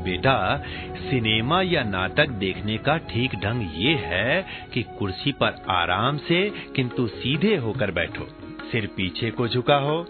बेटा 0.03 0.63
सिनेमा 0.97 1.62
या 1.62 1.83
नाटक 1.83 2.29
देखने 2.29 2.77
का 2.77 2.97
ठीक 2.97 3.36
ढंग 3.36 3.69
ये 3.75 3.93
है 3.93 4.45
कि 4.74 4.83
कुर्सी 4.83 5.31
पर 5.31 5.65
आराम 5.69 6.17
से 6.17 6.50
किंतु 6.75 7.07
सीधे 7.07 7.55
होकर 7.55 7.91
बैठो। 7.91 8.27
सिर 8.71 8.88
पीछे 8.88 9.31
को 9.31 9.47
झुका 9.47 9.75
हो 9.75 10.03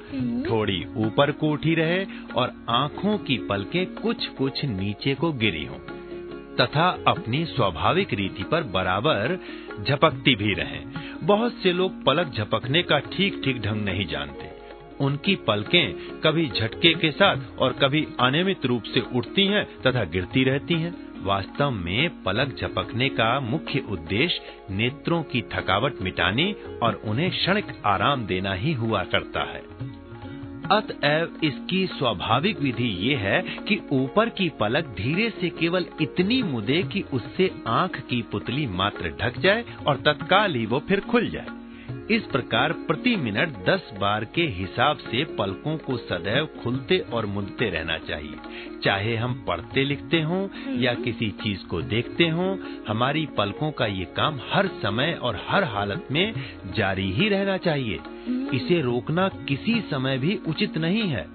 थोड़ी 0.50 0.86
ऊपर 0.98 1.32
को 1.32 1.50
उठी 1.50 1.76
रहे 1.76 2.06
और 2.36 2.54
आँखों 2.70 3.18
की 3.18 3.38
पलकें 3.38 3.86
कुछ 3.86 4.28
कुछ 4.28 4.66
नीचे 4.66 5.16
को 5.16 5.32
गिरी 5.32 5.66
हो। 5.66 5.76
तथा 6.62 6.88
अपनी 7.08 7.46
स्वाभाविक 7.46 8.14
रीति 8.14 8.44
पर 8.44 8.64
बराबर 8.64 9.40
झपकती 9.90 10.36
भी 10.36 10.54
रहें। 10.54 10.84
बहुत 11.24 11.54
से 11.54 11.74
लोग 11.74 12.04
पलक 12.04 12.34
झपकने 12.34 12.84
का 12.84 13.00
ठीक 13.00 13.42
ठीक 13.46 13.62
ढंग 13.62 13.86
नहीं 13.86 14.06
जानते। 14.08 14.57
उनकी 15.02 15.36
पलकें 15.36 16.20
कभी 16.20 16.48
झटके 16.48 16.94
के 16.94 17.12
साथ 17.12 17.38
और 17.60 17.74
कभी 17.74 18.08
अनियमित 18.20 18.66
रूप 18.66 18.84
से 18.84 19.00
उठती 19.00 19.46
हैं 19.46 19.82
तथा 19.82 20.04
गिरती 20.04 20.44
रहती 20.44 20.74
हैं। 20.74 21.08
वास्तव 21.24 21.72
में 21.72 22.24
पलक 22.24 22.56
झपकने 22.56 23.10
का 23.10 23.40
मुख्य 23.40 23.80
उद्देश्य 23.80 24.42
नेत्रों 24.72 25.24
की 25.24 25.42
थकावट 25.42 26.02
मिटाने 26.02 26.56
और 26.84 27.02
उन्हें 27.06 27.30
क्षणिक 27.32 27.66
आराम 27.86 28.26
देना 28.26 28.54
ही 28.54 28.74
हुआ 28.74 29.04
करता 29.04 29.44
है। 29.44 29.64
अतएव 30.72 31.40
इसकी 31.44 31.88
स्वाभाविक 31.88 32.60
विधि 32.60 32.88
ये 32.88 33.16
है 33.16 33.42
कि 33.42 33.82
ऊपर 33.92 34.30
की 34.30 34.50
पलक 34.50 34.86
धीरे 34.86 35.30
से 35.30 35.50
केवल 35.50 35.86
इतनी 36.02 36.44
मुदे 36.44 36.84
कि 36.84 37.02
उससे 37.14 37.52
आँख 37.68 38.00
की 38.00 38.22
पुतली 38.22 38.68
मात्र 38.68 39.14
ढक 39.22 39.40
जाए 39.40 39.66
और 39.88 39.96
तत्काल 39.96 40.56
ही 40.56 40.66
वो 40.66 40.80
फिर 40.80 41.00
खुल 41.00 41.30
जाए। 41.30 41.57
इस 42.12 42.24
प्रकार 42.24 42.72
प्रति 42.72 43.16
मिनट 43.16 43.50
दस 43.66 43.90
बार 44.00 44.26
के 44.26 44.42
हिसाब 44.42 44.98
से 44.98 45.24
पलकों 45.24 45.78
को 45.78 45.98
सदैव 45.98 46.46
खुलते 46.64 46.98
और 47.14 47.26
मुदते 47.26 47.70
रहना 47.70 47.98
चाहिए। 47.98 48.36
चाहे 48.84 49.16
हम 49.16 49.34
पढ़ते 49.48 49.84
लिखते 49.84 50.22
हों 50.22 50.48
या 50.80 50.94
किसी 50.94 51.30
चीज़ 51.44 51.66
को 51.66 51.82
देखते 51.82 52.28
हों 52.28 52.58
हमारी 52.88 53.26
पलकों 53.38 53.72
का 53.72 53.86
ये 53.86 54.06
काम 54.06 54.40
हर 54.52 54.68
समय 54.68 55.20
और 55.22 55.46
हर 55.48 55.64
हालत 55.64 56.08
में 56.12 56.34
जारी 56.76 57.12
ही 57.12 57.30
रहना 57.30 57.58
चाहिए। 57.58 58.00
इसे 58.54 58.82
रोकना 58.82 59.28
किसी 59.48 59.80
समय 59.92 60.18
भी 60.18 60.40
उचित 60.48 60.78
नहीं 60.78 61.08
है। 61.10 61.26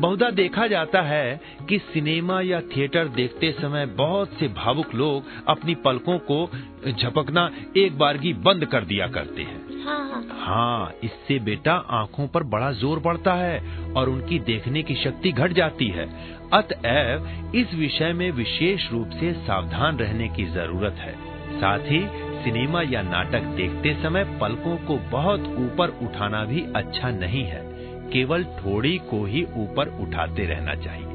बहुधा 0.00 0.30
देखा 0.30 0.66
जाता 0.66 1.00
है 1.02 1.40
कि 1.68 1.78
सिनेमा 1.78 2.40
या 2.40 2.60
थिएटर 2.60 3.08
देखते 3.08 3.50
समय 3.52 3.86
बहुत 3.96 4.32
से 4.32 4.48
भावुक 4.48 4.94
लोग 4.94 5.24
अपनी 5.48 5.74
पलकों 5.74 6.18
को 6.30 6.44
झपकना 6.92 7.50
एक 7.76 7.98
बारगी 7.98 8.32
बंद 8.40 8.64
कर 8.64 8.84
दिया 8.84 9.06
करते 9.06 9.42
हैं 9.42 9.66
हाँ, 9.84 10.24
हाँ 10.40 10.92
इससे 11.04 11.38
बेटा 11.38 11.74
आँखों 11.92 12.26
पर 12.28 12.42
बड़ा 12.42 12.70
ज़ोर 12.72 13.00
पड़ता 13.00 13.34
है 13.34 13.58
और 13.92 14.08
उनकी 14.08 14.38
देखने 14.38 14.82
की 14.82 14.94
शक्ति 14.94 15.32
घट 15.32 15.52
जाती 15.52 15.88
है। 15.88 16.06
अतएव 16.52 17.52
इस 17.54 17.74
विषय 17.74 18.12
में 18.12 18.30
विशेष 18.30 18.90
रूप 18.92 19.10
से 19.10 19.32
सावधान 19.46 19.98
रहने 19.98 20.28
की 20.28 20.44
ज़रूरत 20.44 20.96
है। 20.98 21.14
साथ 21.60 21.78
ही 21.78 22.00
सिनेमा 22.44 22.82
या 22.82 23.02
नाटक 23.02 23.42
देखते 23.56 23.94
समय 24.02 24.24
पलकों 24.40 24.76
को 24.76 24.96
बहुत 25.10 25.46
ऊपर 25.58 25.88
उठाना 26.02 26.44
भी 26.44 26.66
अच्छा 26.76 27.10
नहीं 27.10 27.44
है। 27.44 27.62
केवल 28.10 28.44
थोड़ी 28.44 28.96
को 29.10 29.24
ही 29.24 29.42
ऊपर 29.56 29.88
उठाते 30.00 30.44
रहना 30.46 30.74
चाहिए। 30.74 31.06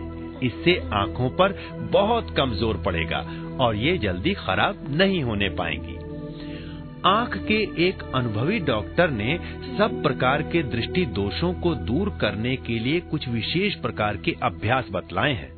इससे 0.43 0.77
आँखों 0.93 1.29
पर 1.29 1.53
बहुत 1.91 2.35
कम 2.37 2.53
ज़ोर 2.53 2.77
पड़ेगा 2.77 3.25
और 3.59 3.75
ये 3.75 3.97
जल्दी 3.97 4.33
खराब 4.33 4.85
नहीं 4.89 5.23
होने 5.23 5.49
पाएँगी। 5.49 5.97
आँख 7.05 7.37
के 7.37 7.55
एक 7.87 8.03
अनुभवी 8.15 8.59
डॉक्टर 8.59 9.09
ने 9.09 9.37
सब 9.77 10.01
प्रकार 10.03 10.41
के 10.41 10.63
दृष्टि 10.63 11.05
दोषों 11.05 11.53
को 11.53 11.73
दूर 11.75 12.09
करने 12.21 12.55
के 12.57 12.79
लिए 12.79 12.99
कुछ 12.99 13.27
विशेष 13.29 13.75
प्रकार 13.75 14.17
के 14.17 14.35
अभ्यास 14.43 14.87
बतलाए 14.91 15.33
हैं। 15.33 15.51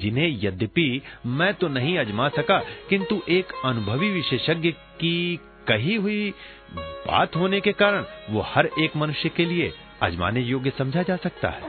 जिन्हें 0.00 0.28
यद्यपि 0.42 1.02
मैं 1.26 1.52
तो 1.54 1.68
नहीं 1.68 1.98
अजमा 1.98 2.28
सका 2.28 2.58
किंतु 2.88 3.20
एक 3.28 3.52
अनुभवी 3.64 4.10
विशेषज्ञ 4.10 4.70
की 4.70 5.40
कही 5.68 5.94
हुई 5.94 6.32
बात 6.76 7.36
होने 7.36 7.60
के 7.60 7.72
कारण 7.72 8.04
वो 8.30 8.44
हर 8.46 8.70
एक 8.78 8.96
मनुष्य 8.96 9.28
के 9.28 9.44
लिए 9.44 9.72
अजमाने 10.02 10.40
योग्य 10.40 10.72
समझा 10.78 11.02
जा 11.02 11.16
सकता 11.16 11.48
है। 11.48 11.62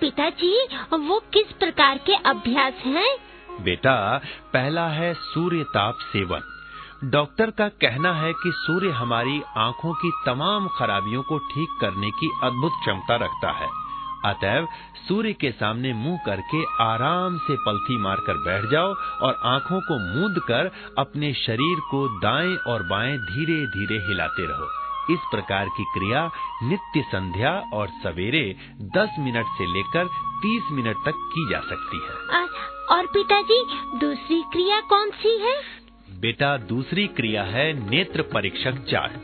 पिताजी 0.00 0.66
वो 0.92 1.18
किस 1.34 1.52
प्रकार 1.52 1.98
के 1.98 2.14
अभ्यास 2.14 2.72
हैं? 2.86 3.16
बेटा 3.60 4.20
पहला 4.52 4.88
है 4.88 5.14
सूर्य 5.14 5.62
ताप 5.62 5.98
सेवन। 6.02 6.40
डॉक्टर 7.10 7.50
का 7.50 7.68
कहना 7.68 8.12
है 8.12 8.32
कि 8.32 8.52
सूर्य 8.56 8.90
हमारी 8.90 9.40
आँखों 9.56 9.92
की 9.94 10.10
तमाम 10.26 10.68
खराबियों 10.68 11.22
को 11.22 11.38
ठीक 11.38 11.78
करने 11.80 12.10
की 12.10 12.30
अद्भुत 12.42 12.72
क्षमता 12.72 13.16
रखता 13.16 13.50
है। 13.52 13.81
अतएव 14.24 14.68
सूर्य 15.08 15.32
के 15.32 15.50
सामने 15.50 15.92
मुँह 15.92 16.18
करके 16.26 16.62
आराम 16.80 17.38
से 17.38 17.56
पलथी 17.56 17.98
मारकर 17.98 18.34
बैठ 18.34 18.70
जाओ 18.70 18.94
और 19.22 19.40
आँखों 19.44 19.80
को 19.80 20.14
मूंद 20.14 20.38
कर 20.38 20.70
अपने 20.98 21.34
शरीर 21.34 21.80
को 21.90 22.20
दाएँ 22.20 22.56
और 22.56 22.82
बाएँ 22.82 23.18
धीरे 23.18 23.66
धीरे 23.66 23.98
हिलाते 24.08 24.46
रहो। 24.46 24.68
इस 25.10 25.18
प्रकार 25.18 25.68
की 25.68 25.84
क्रिया 25.84 26.30
नित्य 26.62 27.02
संध्या 27.02 27.62
और 27.74 27.88
सवेरे 27.88 28.56
10 28.96 29.08
मिनट 29.18 29.46
से 29.46 29.66
लेकर 29.72 30.04
30 30.42 30.72
मिनट 30.72 30.96
तक 30.96 31.12
की 31.16 31.50
जा 31.50 31.60
सकती 31.60 31.96
है। 31.96 32.42
और 32.90 33.06
पिताजी 33.06 33.64
दूसरी 33.98 34.42
क्रिया 34.42 34.80
कौन 34.80 35.10
सी 35.10 35.38
है? 35.38 35.56
बेटा 36.20 36.56
दूसरी 36.56 37.06
क्रिया 37.06 37.42
है 37.42 37.90
नेत्र 37.90 38.22
परीक्षक 38.22 38.72
चार्ट। 38.72 39.20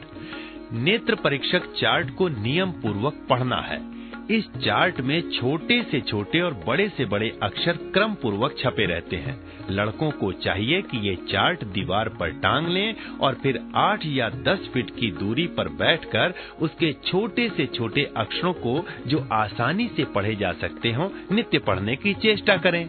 नेत्र 0.73 1.14
परीक्षक 1.14 1.73
चार्ट 1.73 2.15
को 2.15 2.28
नियम 2.28 2.71
पूर्वक 2.71 3.26
पढ़ना 3.30 3.56
है। 3.56 3.98
इस 4.30 4.47
चार्ट 4.64 5.00
में 5.00 5.30
छोटे 5.30 5.82
से 5.82 6.00
छोटे 6.00 6.41
और 6.41 6.54
बड़े 6.67 6.88
से 6.88 7.04
बड़े 7.04 7.28
अक्षर 7.43 7.76
क्रम 7.95 8.14
पूर्वक 8.14 8.54
छपे 8.58 8.86
रहते 8.86 9.17
हैं। 9.17 9.36
लड़कों 9.71 10.10
को 10.10 10.32
चाहिए 10.32 10.82
कि 10.82 10.99
ये 11.08 11.14
चार्ट 11.30 11.64
दीवार 11.64 12.08
पर 12.08 12.30
टांग 12.30 12.69
लें 12.69 12.95
और 13.21 13.34
फिर 13.34 13.60
आठ 13.76 14.06
या 14.06 14.28
दस 14.28 14.71
फीट 14.75 14.91
की 14.91 15.10
दूरी 15.10 15.47
पर 15.47 15.69
बैठकर 15.69 16.34
उसके 16.60 16.93
छोटे 17.06 17.49
से 17.49 17.67
छोटे 17.67 18.04
अक्षरों 18.17 18.52
को 18.52 18.84
जो 19.06 19.26
आसानी 19.32 19.88
से 19.88 20.04
पढ़े 20.04 20.34
जा 20.36 20.52
सकते 20.52 20.93
हो, 20.93 21.12
नित्य 21.32 21.58
पढ़ने 21.58 21.97
की 21.97 22.14
चेष्टा 22.14 22.56
करें। 22.56 22.88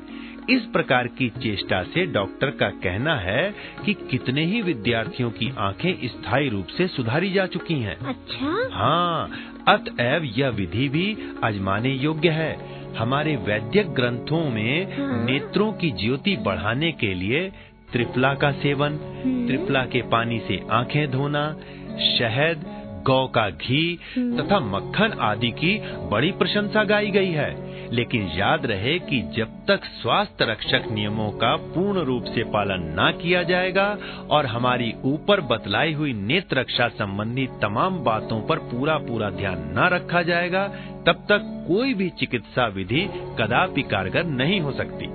इस 0.50 0.66
प्रकार 0.66 1.08
की 1.08 1.30
चेष्टा 1.38 1.82
से 1.84 2.06
डॉक्टर 2.06 2.50
का 2.50 2.70
कहना 2.84 3.16
है 3.16 3.44
कि 3.86 3.94
कितने 4.12 4.46
ही 4.46 4.62
विद्यार्थियों 4.62 5.30
की 5.32 5.52
आँखें 5.58 6.08
स्थायी 6.08 6.50
रूप 6.50 6.68
से 6.68 6.88
सुधारी 6.88 7.32
जा 7.32 7.46
चुकी 7.46 7.80
हैं। 7.82 7.96
अच्छा 8.06 8.70
हाँ 8.74 9.30
अतएव 9.68 10.24
यह 10.38 10.50
विधि 10.50 10.88
भी 10.90 11.06
आजमाने 11.44 11.94
योग्य 11.94 12.30
है 12.30 12.52
हमारे 12.98 13.36
वैद्यक 13.36 13.90
ग्रंथों 13.90 14.44
में 14.50 14.98
हाँ। 14.98 15.26
नेत्रों 15.26 15.72
की 15.74 15.92
ज्योति 15.92 16.36
बढ़ाने 16.38 16.92
के 16.92 17.14
लिए 17.14 17.50
त्रिफला 17.92 18.34
का 18.34 18.52
सेवन 18.52 19.00
हम्म। 19.24 19.48
त्रिफला 19.48 19.86
के 19.86 20.02
पानी 20.10 20.40
से 20.40 20.60
आँखें 20.72 21.12
धोना 21.12 21.46
शहद 22.10 22.66
गौ 23.06 23.26
का 23.28 23.50
घी 23.50 24.00
हम्म। 24.16 24.38
तथा 24.38 24.60
मक्खन 24.60 25.18
आदि 25.22 25.52
की 25.54 25.78
बड़ी 26.10 26.32
प्रशंसा 26.32 26.84
गाई 26.84 27.12
गई 27.12 27.32
है 27.32 27.50
लेकिन 27.92 28.32
याद 28.36 28.66
रहे 28.66 29.00
कि 29.00 29.22
जब 29.38 29.66
तक 29.68 29.86
स्वास्थ्य 29.86 30.46
रक्षक 30.46 30.84
नियमों 30.92 31.32
का 31.32 31.56
पूर्ण 31.56 32.00
रूप 32.00 32.24
से 32.24 32.44
पालन 32.44 32.96
न 33.00 33.20
किया 33.22 33.44
जाएगा 33.44 33.98
और 34.30 34.46
हमारी 34.46 34.94
ऊपर 35.04 35.42
बतलाई 35.42 35.94
हुई 35.94 36.14
नेत्र 36.14 36.60
रक्षा 36.60 36.88
संबंधी 36.88 37.48
तमाम 37.62 38.00
बातों 38.00 38.42
पर 38.42 38.60
पूरा 38.60 38.98
पूरा 38.98 39.30
ध्यान 39.30 39.58
न 39.58 39.90
रखा 39.94 40.22
जाएगा, 40.22 40.68
तब 41.08 41.26
तक 41.30 41.66
कोई 41.68 41.94
भी 41.94 42.10
चिकित्सा 42.10 42.68
विधि 42.68 43.10
कदापि 43.40 43.82
कारगर 43.82 44.24
नहीं 44.24 44.60
हो 44.60 44.72
सकती। 44.72 45.06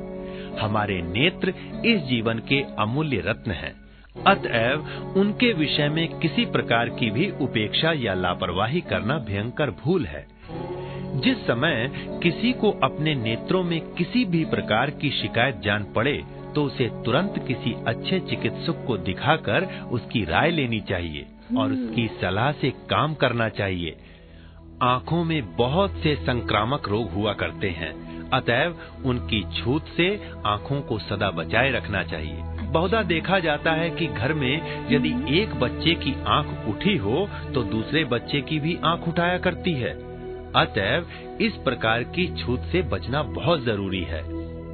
हमारे 0.61 1.03
नेत्र 1.03 1.55
इस 1.85 2.01
जीवन 2.01 2.39
के 2.39 2.65
अमूल्य 2.79 3.23
रत्न 3.27 3.51
हैं। 3.51 3.85
अतएव 4.27 4.81
उनके 5.17 5.53
विषय 5.53 5.89
में 5.89 6.19
किसी 6.19 6.45
प्रकार 6.45 6.89
की 6.89 7.11
भी 7.11 7.31
उपेक्षा 7.41 7.93
या 7.93 8.15
लापरवाही 8.15 8.81
करना 8.81 9.19
भयंकर 9.19 9.71
भूल 9.71 10.05
है। 10.05 10.34
जिस 11.15 11.47
समय 11.47 11.91
किसी 12.23 12.53
को 12.53 12.71
अपने 12.83 13.15
नेत्रों 13.15 13.63
में 13.63 13.81
किसी 13.95 14.25
भी 14.25 14.45
प्रकार 14.45 14.91
की 14.91 15.11
शिकायत 15.11 15.61
जान 15.65 15.85
पड़े 15.85 16.23
तो 16.55 16.65
उसे 16.65 16.89
तुरंत 17.05 17.35
किसी 17.49 17.75
अच्छे 17.87 18.19
चिकित्सक 18.21 18.85
को 18.87 18.97
दिखाकर 18.99 19.65
उसकी 19.93 20.25
राय 20.25 20.51
लेनी 20.51 20.81
चाहिए 20.81 21.27
और 21.59 21.71
हम्म। 21.71 21.89
उसकी 21.89 22.07
सलाह 22.21 22.53
से 22.53 22.71
काम 22.91 23.15
करना 23.15 23.49
चाहिए। 23.49 23.97
आँखों 24.83 25.25
में 25.25 25.57
बहुत 25.57 25.99
से 26.03 26.15
संक्रामक 26.17 26.89
रोग 26.89 27.11
हुआ 27.11 27.33
करते 27.33 27.69
हैं 27.71 27.93
अतएव 28.31 28.77
उनकी 29.05 29.43
छूत 29.55 29.89
से 29.97 30.09
आँखों 30.47 30.81
को 30.81 30.99
सदा 30.99 31.31
बचाए 31.31 31.71
रखना 31.71 32.03
चाहिए। 32.03 32.43
बहुधा 32.73 33.03
देखा 33.03 33.39
जाता 33.39 33.73
है 33.73 33.91
कि 33.91 34.07
घर 34.07 34.33
में 34.33 34.89
यदि 34.91 35.41
एक 35.41 35.55
बच्चे 35.55 35.95
की 35.95 36.15
आँख 36.29 36.69
उठी 36.69 36.97
हो 36.97 37.29
तो 37.55 37.63
दूसरे 37.63 38.05
बच्चे 38.05 38.41
की 38.41 38.59
भी 38.61 38.79
आँख 38.85 39.09
उठाया 39.09 39.39
करती 39.39 39.73
है। 39.73 40.14
अतएव 40.57 41.07
इस 41.41 41.53
प्रकार 41.65 42.03
की 42.03 42.27
छूत 42.37 42.61
से 42.63 42.83
बचना 42.83 43.23
बहुत 43.23 43.65
ज़रूरी 43.65 44.03
है। 44.03 44.23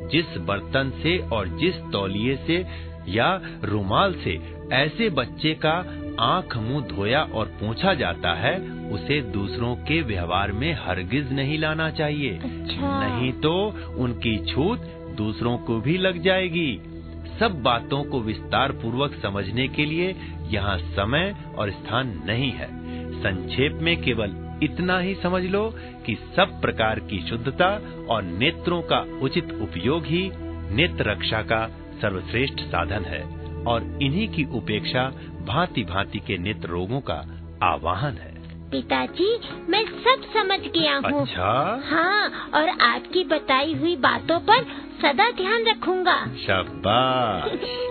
जिस 0.08 0.36
बर्तन 0.38 0.92
से 1.02 1.18
और 1.32 1.48
जिस 1.58 1.74
तौलिए 1.92 2.36
से 2.36 2.64
या 3.08 3.40
रुमाल 3.64 4.14
से 4.14 4.38
ऐसे 4.72 5.08
बच्चे 5.10 5.54
का 5.54 5.72
आँख 6.20 6.56
मुँह 6.56 6.86
धोया 6.86 7.22
और 7.22 7.46
पूछा 7.60 7.94
जाता 7.94 8.32
है 8.34 8.58
उसे 8.90 9.20
दूसरों 9.22 9.74
के 9.76 10.00
व्यवहार 10.02 10.52
में 10.52 10.72
हरगिज 10.74 11.32
नहीं 11.32 11.58
लाना 11.58 11.90
चाहिए। 11.90 12.30
अच्छा। 12.30 13.00
नहीं 13.00 13.32
तो 13.32 13.52
उनकी 13.98 14.36
छूत 14.46 14.80
दूसरों 15.16 15.56
को 15.58 15.80
भी 15.80 15.96
लग 15.98 16.22
जाएगी। 16.22 16.80
सब 17.40 17.60
बातों 17.62 18.02
को 18.04 18.20
विस्तार 18.20 18.72
पूर्वक 18.72 19.14
समझने 19.22 19.68
के 19.68 19.84
लिए 19.84 20.14
यहाँ 20.48 20.78
समय 20.78 21.34
और 21.56 21.70
स्थान 21.70 22.22
नहीं 22.26 22.50
है। 22.50 22.68
संक्षेप 23.20 23.78
में 23.82 23.96
केवल 24.02 24.34
इतना 24.62 24.98
ही 24.98 25.14
समझ 25.14 25.42
लो 25.42 25.74
कि 26.06 26.14
सब 26.36 26.60
प्रकार 26.60 26.98
की 27.00 27.26
शुद्धता 27.28 27.80
और 28.10 28.22
नेत्रों 28.22 28.82
का 28.82 29.18
उचित 29.22 29.52
उपयोग 29.52 30.06
ही 30.06 30.30
नेत्र 30.74 31.10
रक्षा 31.10 31.42
का 31.42 31.66
सर्वश्रेष्ठ 32.00 32.60
साधन 32.60 33.04
है 33.04 33.22
और 33.64 33.98
इन्हीं 34.02 34.28
की 34.28 34.44
उपेक्षा 34.44 35.12
भांति 35.46 35.84
भांति 35.84 36.18
के 36.18 36.38
नेत्र 36.38 36.68
रोगों 36.68 37.00
का 37.00 37.24
आवाहन 37.62 38.14
है। 38.14 38.40
पिताजी 38.70 39.40
मैं 39.68 39.84
सब 39.84 40.22
समझ 40.36 40.60
गया 40.60 40.96
हूँ। 40.96 41.22
अच्छा? 41.22 41.82
हाँ 41.84 42.50
और 42.54 42.68
आपकी 42.68 43.24
बताई 43.24 43.74
हुई 43.74 43.96
बातों 43.96 44.40
पर 44.40 44.64
सदा 45.02 45.30
ध्यान 45.30 45.64
रखूँगा। 45.66 46.26
शाबाश। 46.26 47.50